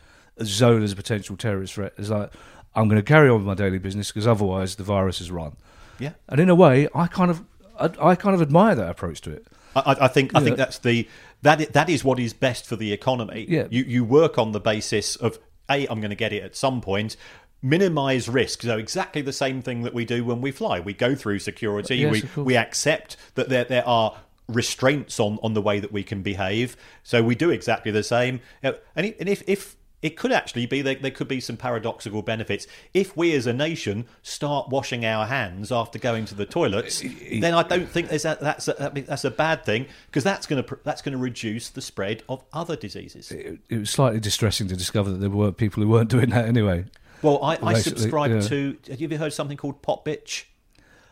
[0.44, 1.94] zone as a potential terrorist threat.
[1.98, 2.32] It's like,
[2.76, 5.56] I'm going to carry on with my daily business because otherwise the virus is run.
[6.00, 6.14] Yeah.
[6.28, 7.44] And in a way, I kind of,
[7.80, 9.46] I, I kind of admire that approach to it.
[9.76, 11.08] I, I- think I think that's the
[11.42, 13.46] that that is what is best for the economy.
[13.50, 13.68] Yeah.
[13.70, 15.40] You you work on the basis of
[15.70, 17.16] a I'm going to get it at some point.
[17.62, 18.62] Minimize risk.
[18.62, 20.80] So exactly the same thing that we do when we fly.
[20.80, 21.96] We go through security.
[21.98, 24.16] Yes, we we accept that there there are
[24.48, 26.78] restraints on on the way that we can behave.
[27.04, 28.42] So we do exactly the same.
[28.64, 32.68] Uh, and if if it could actually be there, there could be some paradoxical benefits
[32.94, 37.02] if we as a nation start washing our hands after going to the toilets.
[37.32, 40.62] then I don't think there's a, that's a, that's a bad thing because that's going
[40.62, 43.32] to that's going to reduce the spread of other diseases.
[43.32, 46.46] It, it was slightly distressing to discover that there were people who weren't doing that
[46.46, 46.86] anyway.
[47.22, 48.42] Well, I, I subscribe yeah.
[48.42, 48.78] to.
[48.90, 50.44] Have you ever heard something called Popbitch?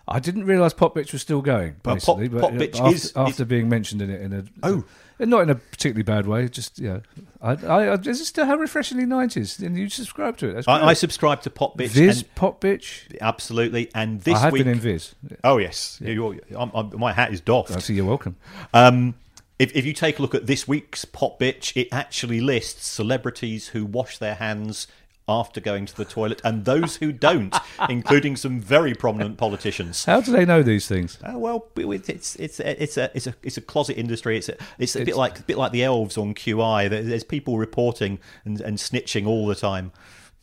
[0.07, 1.75] I didn't realise Popbitch was still going.
[1.83, 4.33] Pop- Basically, but, Pop uh, Bitch after, is- after is- being mentioned in it in
[4.33, 4.83] a Oh.
[5.19, 6.47] uh, not in a particularly bad way.
[6.49, 6.99] Just yeah,
[7.41, 9.59] I, I, I is it still how refreshingly nineties?
[9.59, 10.65] And you subscribe to it.
[10.67, 11.89] I, I subscribe to Popbitch.
[11.89, 13.15] Viz and- Popbitch.
[13.21, 13.89] absolutely.
[13.93, 15.13] And this I have week, been in Viz.
[15.43, 17.71] Oh yes, You're- I'm, I'm, my hat is doffed.
[17.75, 18.35] I see you're welcome.
[18.73, 19.15] Um,
[19.59, 23.85] if, if you take a look at this week's Popbitch, it actually lists celebrities who
[23.85, 24.87] wash their hands
[25.31, 27.55] after going to the toilet and those who don't,
[27.89, 30.05] including some very prominent politicians.
[30.05, 31.17] How do they know these things?
[31.23, 34.37] Uh, well, it's it's it's a, it's a it's a it's a closet industry.
[34.37, 36.89] It's a, it's a bit like a bit like the elves on QI.
[36.89, 39.91] There's people reporting and, and snitching all the time.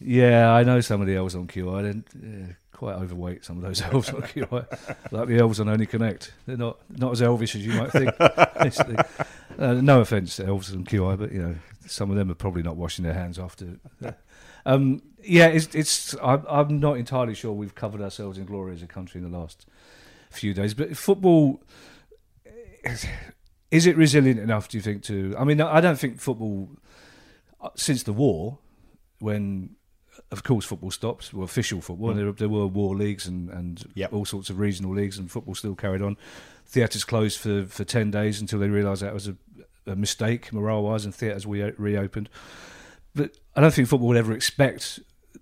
[0.00, 1.82] Yeah, I know some of the elves on QI.
[1.82, 3.44] They're yeah, quite overweight.
[3.44, 4.66] Some of those elves on QI,
[5.10, 6.32] like the elves on Only Connect.
[6.46, 8.14] They're not not as elvish as you might think.
[9.58, 12.62] Uh, no offence to elves on QI, but you know some of them are probably
[12.62, 13.80] not washing their hands after.
[14.66, 15.74] Um, yeah, it's.
[15.74, 19.30] it's I'm, I'm not entirely sure we've covered ourselves in glory as a country in
[19.30, 19.66] the last
[20.30, 21.60] few days, but football.
[23.70, 24.68] Is it resilient enough?
[24.68, 25.34] Do you think to?
[25.38, 26.70] I mean, I don't think football
[27.74, 28.58] since the war,
[29.18, 29.76] when
[30.30, 32.14] of course football stopped, well, official football.
[32.14, 34.12] There, there were war leagues and and Yep.
[34.12, 36.16] all sorts of regional leagues, and football still carried on.
[36.66, 39.36] Theatres closed for for ten days until they realised that was a,
[39.86, 42.30] a mistake morale wise, and theatres re- reopened.
[43.14, 45.00] But I don't think football would ever expect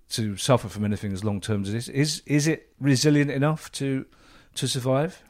[0.09, 1.87] to suffer from anything as long term as this.
[1.87, 4.07] Is is it resilient enough to
[4.55, 5.21] to survive?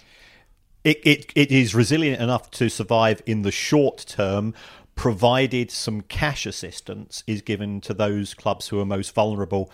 [0.85, 4.53] It, it it is resilient enough to survive in the short term,
[4.95, 9.69] provided some cash assistance is given to those clubs who are most vulnerable.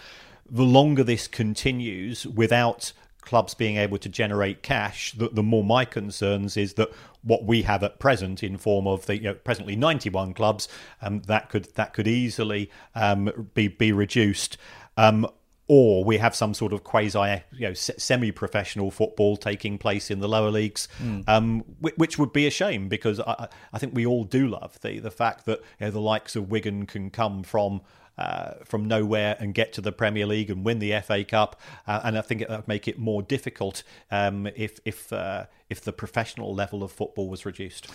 [0.50, 2.94] The longer this continues without
[3.26, 6.90] clubs being able to generate cash, the, the more my concerns is that
[7.24, 10.68] what we have at present in form of the you know, presently 91 clubs,
[11.02, 14.58] um, that could that could easily um, be be reduced.
[14.98, 15.28] Um,
[15.70, 20.28] or we have some sort of quasi, you know, semi-professional football taking place in the
[20.28, 20.90] lower leagues,
[21.28, 24.78] um, which, would be a shame because I, I- I think we all do love
[24.82, 27.82] the the fact that you know, the likes of Wigan can come from.
[28.16, 32.02] Uh, from nowhere and get to the Premier League and win the FA Cup, uh,
[32.04, 35.92] and I think it would make it more difficult um, if if uh, if the
[35.92, 37.88] professional level of football was reduced.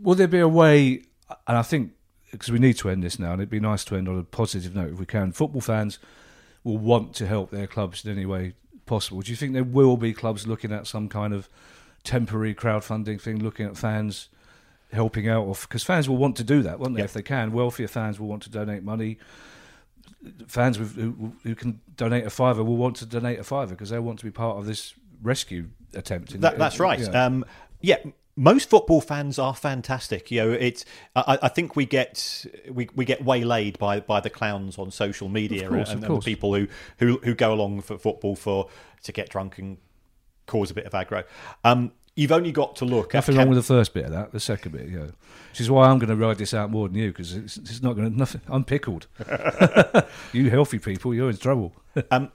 [0.00, 1.02] Will there be a way?
[1.46, 1.92] And I think
[2.32, 4.22] because we need to end this now, and it'd be nice to end on a
[4.22, 5.32] positive note if we can.
[5.32, 5.98] Football fans
[6.64, 8.54] will want to help their clubs in any way
[8.86, 9.20] possible.
[9.20, 11.48] Do you think there will be clubs looking at some kind of
[12.04, 14.28] temporary crowdfunding thing, looking at fans
[14.92, 15.46] helping out?
[15.48, 17.00] of Because fans will want to do that, won't they?
[17.00, 17.04] Yeah.
[17.06, 19.18] If they can, wealthier fans will want to donate money.
[20.48, 23.90] Fans with, who, who can donate a fiver will want to donate a fiver because
[23.90, 26.34] they want to be part of this rescue attempt.
[26.34, 26.98] in- That, that's right.
[26.98, 27.24] yeah.
[27.24, 27.44] Um,
[27.80, 27.98] yeah,
[28.34, 30.30] most football fans are fantastic.
[30.30, 30.84] You know, it's.
[31.14, 35.28] I, I think we get we, we get waylaid by, by the clowns on social
[35.28, 36.66] media course, and, of and the people who,
[36.98, 38.68] who who go along for football for
[39.04, 39.78] to get drunk and
[40.46, 41.24] cause a bit of aggro.
[41.64, 43.14] Um, you've only got to look.
[43.14, 44.32] Nothing wrong with the first bit of that.
[44.32, 45.06] The second bit, yeah.
[45.50, 47.82] Which is why I'm going to ride this out more than you because it's, it's
[47.82, 48.40] not going to nothing.
[48.48, 49.06] I'm pickled.
[50.32, 51.74] you healthy people, you're in trouble.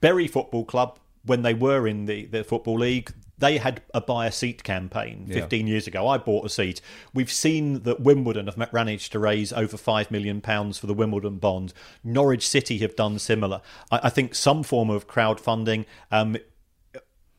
[0.00, 4.26] Bury Football Club, when they were in the, the Football League, they had a buy
[4.26, 5.40] a seat campaign Yeah.
[5.40, 6.06] 15 years ago.
[6.06, 6.80] I bought a seat.
[7.12, 11.72] We've seen that Wimbledon have managed to raise over £5 million for the Wimbledon bond.
[12.04, 13.60] Norwich City have done similar.
[13.90, 16.36] I, I think some form of crowdfunding um,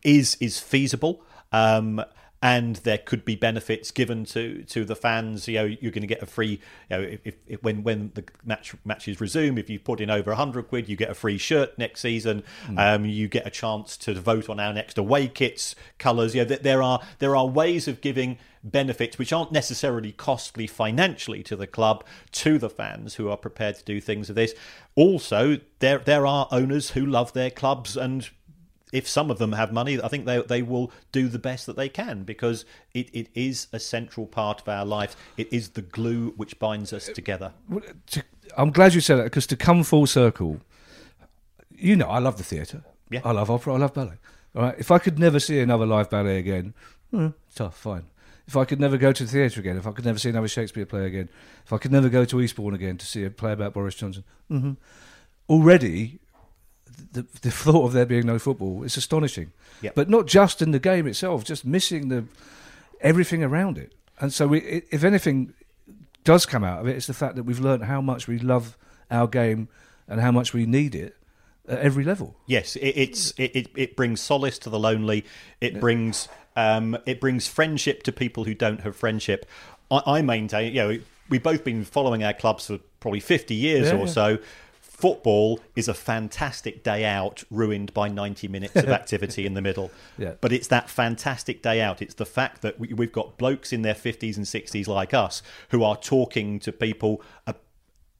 [0.03, 1.23] is is feasible.
[1.55, 2.03] Um,
[2.41, 5.47] and there could be benefits given to, to the fans.
[5.47, 6.59] You know, you're going to get a free.
[6.91, 10.11] You know, if, if, if when when the match matches resume, if you put in
[10.11, 12.43] over hundred quid, you get a free shirt next season.
[12.77, 16.35] Um, you get a chance to vote on our next away kits colours.
[16.35, 20.67] You know, th- there are there are ways of giving benefits which aren't necessarily costly
[20.67, 24.53] financially to the club to the fans who are prepared to do things of this.
[24.95, 28.29] Also, there there are owners who love their clubs and
[28.93, 31.75] if some of them have money, I think they they will do the best that
[31.75, 35.15] they can because it, it is a central part of our life.
[35.37, 37.53] It is the glue which binds us together.
[38.57, 40.61] I'm glad you said that because to come full circle,
[41.71, 42.83] you know, I love the theatre.
[43.09, 43.21] Yeah.
[43.23, 43.73] I love opera.
[43.73, 44.17] I love ballet.
[44.55, 44.75] All right.
[44.77, 46.73] If I could never see another live ballet again,
[47.11, 48.05] hmm, tough, fine.
[48.47, 50.47] If I could never go to the theatre again, if I could never see another
[50.47, 51.29] Shakespeare play again,
[51.65, 54.23] if I could never go to Eastbourne again to see a play about Boris Johnson,
[54.47, 54.73] hmm
[55.47, 56.19] already
[57.11, 59.51] the, the thought of there being no football is astonishing.
[59.81, 59.91] Yeah.
[59.95, 62.25] But not just in the game itself, just missing the
[63.01, 63.93] everything around it.
[64.19, 64.59] And so, we,
[64.91, 65.53] if anything,
[66.23, 68.39] does come out of it, it is the fact that we've learned how much we
[68.39, 68.77] love
[69.11, 69.67] our game
[70.07, 71.15] and how much we need it
[71.67, 72.35] at every level.
[72.47, 75.25] Yes, it, it's it, it, it brings solace to the lonely.
[75.61, 79.45] It brings um, it brings friendship to people who don't have friendship.
[79.91, 83.87] I, I maintain, you know, we've both been following our clubs for probably fifty years
[83.87, 84.11] Yeah, or yeah.
[84.11, 84.37] so.
[84.95, 89.91] Football is a fantastic day out, ruined by ninety minutes of activity in the middle.
[90.17, 90.35] Yeah.
[90.39, 92.01] But it's that fantastic day out.
[92.01, 95.43] It's the fact that we, we've got blokes in their fifties and sixties like us
[95.69, 97.21] who are talking to people.
[97.45, 97.53] Uh,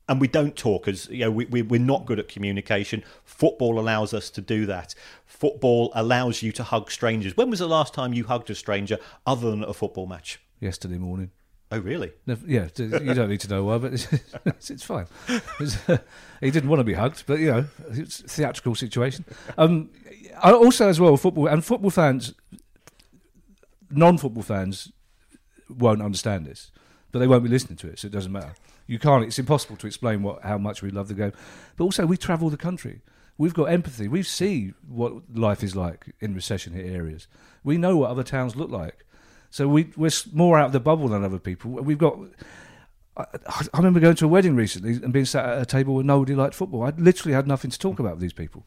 [0.08, 3.80] and we don't talk as you know we, we, we're not good at communication football
[3.80, 4.94] allows us to do that
[5.26, 9.00] football allows you to hug strangers when was the last time you hugged a stranger
[9.26, 11.32] other than at a football match Yesterday morning.
[11.72, 14.08] Oh really Yeah, you don't need to know why, but it's,
[14.72, 15.08] it's, fine.
[16.42, 19.26] He didn't want to be hugged, but you know, it's a theatrical situation.
[19.58, 19.90] Um,
[20.44, 22.34] also, as well, football and football fans,
[23.90, 24.92] non-football fans,
[25.70, 26.72] won't understand this,
[27.12, 28.54] but they won't be listening to it, so it doesn't matter.
[28.88, 29.24] You can't.
[29.24, 31.34] It's impossible to explain what how much we love the game,
[31.78, 33.02] but also we travel the country.
[33.38, 34.08] We've got empathy.
[34.08, 37.28] We see what life is like in recession hit areas.
[37.64, 39.05] We know what other towns look like.
[39.56, 41.72] So we, we're more out of the bubble than other people.
[41.72, 42.20] We've got.
[43.16, 46.04] I, I remember going to a wedding recently and being sat at a table where
[46.04, 46.84] nobody liked football.
[46.84, 48.66] I literally had nothing to talk about with these people.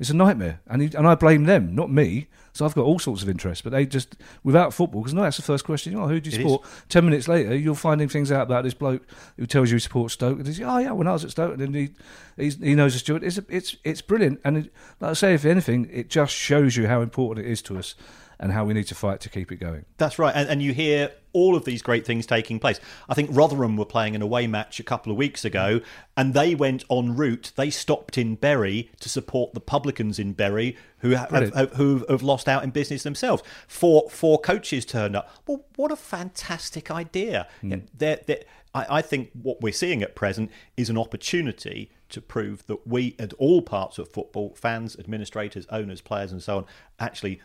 [0.00, 2.26] It's a nightmare, and he, and I blame them, not me.
[2.54, 5.36] So I've got all sorts of interests, but they just without football because no, that's
[5.36, 5.94] the first question.
[5.94, 6.64] Oh, who do you It support?
[6.88, 9.06] Ten minutes later, you're finding things out about this bloke
[9.36, 11.52] who tells you he supports Stoke, and he's oh yeah, when I was at Stoke,
[11.52, 11.90] and then he
[12.36, 13.22] he's, he knows a Stewart.
[13.22, 16.88] It's it's it's brilliant, and it, like I say, if anything, it just shows you
[16.88, 17.94] how important it is to us
[18.38, 19.84] and how we need to fight to keep it going.
[19.98, 22.80] That's right, and, and you hear all of these great things taking place.
[23.08, 25.80] I think Rotherham were playing an away match a couple of weeks ago,
[26.16, 27.52] and they went en route.
[27.56, 32.22] They stopped in Bury to support the publicans in Bury, who have, have, who have
[32.22, 33.42] lost out in business themselves.
[33.68, 35.30] Four four coaches turned up.
[35.46, 37.48] Well, what a fantastic idea!
[37.60, 37.70] Hmm.
[37.70, 42.20] Yeah, they're- they're- I, I think what we're seeing at present is an opportunity to
[42.20, 46.66] prove that we, at all parts of football, fans, administrators, owners, players, and so on,
[47.00, 47.40] actually,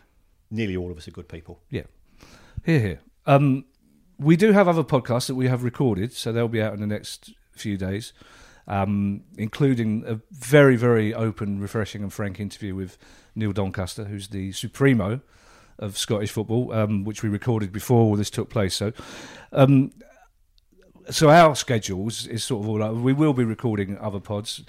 [0.52, 1.60] nearly all of us are good people.
[1.70, 1.84] Yeah.
[2.64, 3.00] Here, here.
[3.26, 3.64] Um,
[4.18, 6.86] we do have other podcasts that we have recorded, so they'll be out in the
[6.86, 8.12] next few days,
[8.68, 12.98] um, including a very, very open, refreshing, and frank interview with
[13.34, 15.20] Neil Doncaster, who's the supremo
[15.78, 18.74] of Scottish football, um, which we recorded before all this took place.
[18.74, 18.92] So,
[19.52, 19.90] um,
[21.10, 22.78] so our schedules is sort of all.
[22.78, 24.62] Like, we will be recording other pods.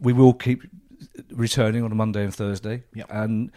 [0.00, 0.62] We will keep
[1.32, 3.06] returning on a Monday and Thursday, Yep.
[3.10, 3.50] and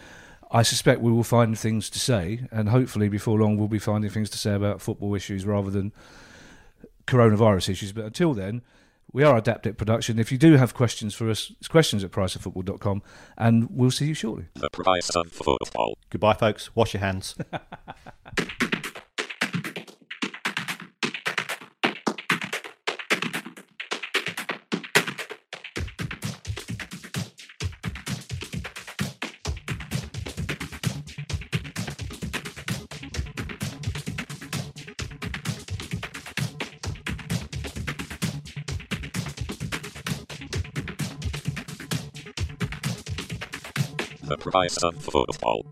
[0.50, 4.10] I suspect we will find things to say, and hopefully before long we'll be finding
[4.10, 5.92] things to say about football issues rather than
[7.06, 7.92] coronavirus issues.
[7.92, 8.62] But until then,
[9.12, 10.20] we are Adapted Production.
[10.20, 13.02] If you do have questions for us, it's questions at priceoffootball.com,
[13.38, 14.46] and we'll see you shortly.
[14.56, 15.98] The price of football.
[16.10, 16.76] Goodbye, folks.
[16.76, 17.36] Wash your hands.
[44.58, 45.68] Price of football.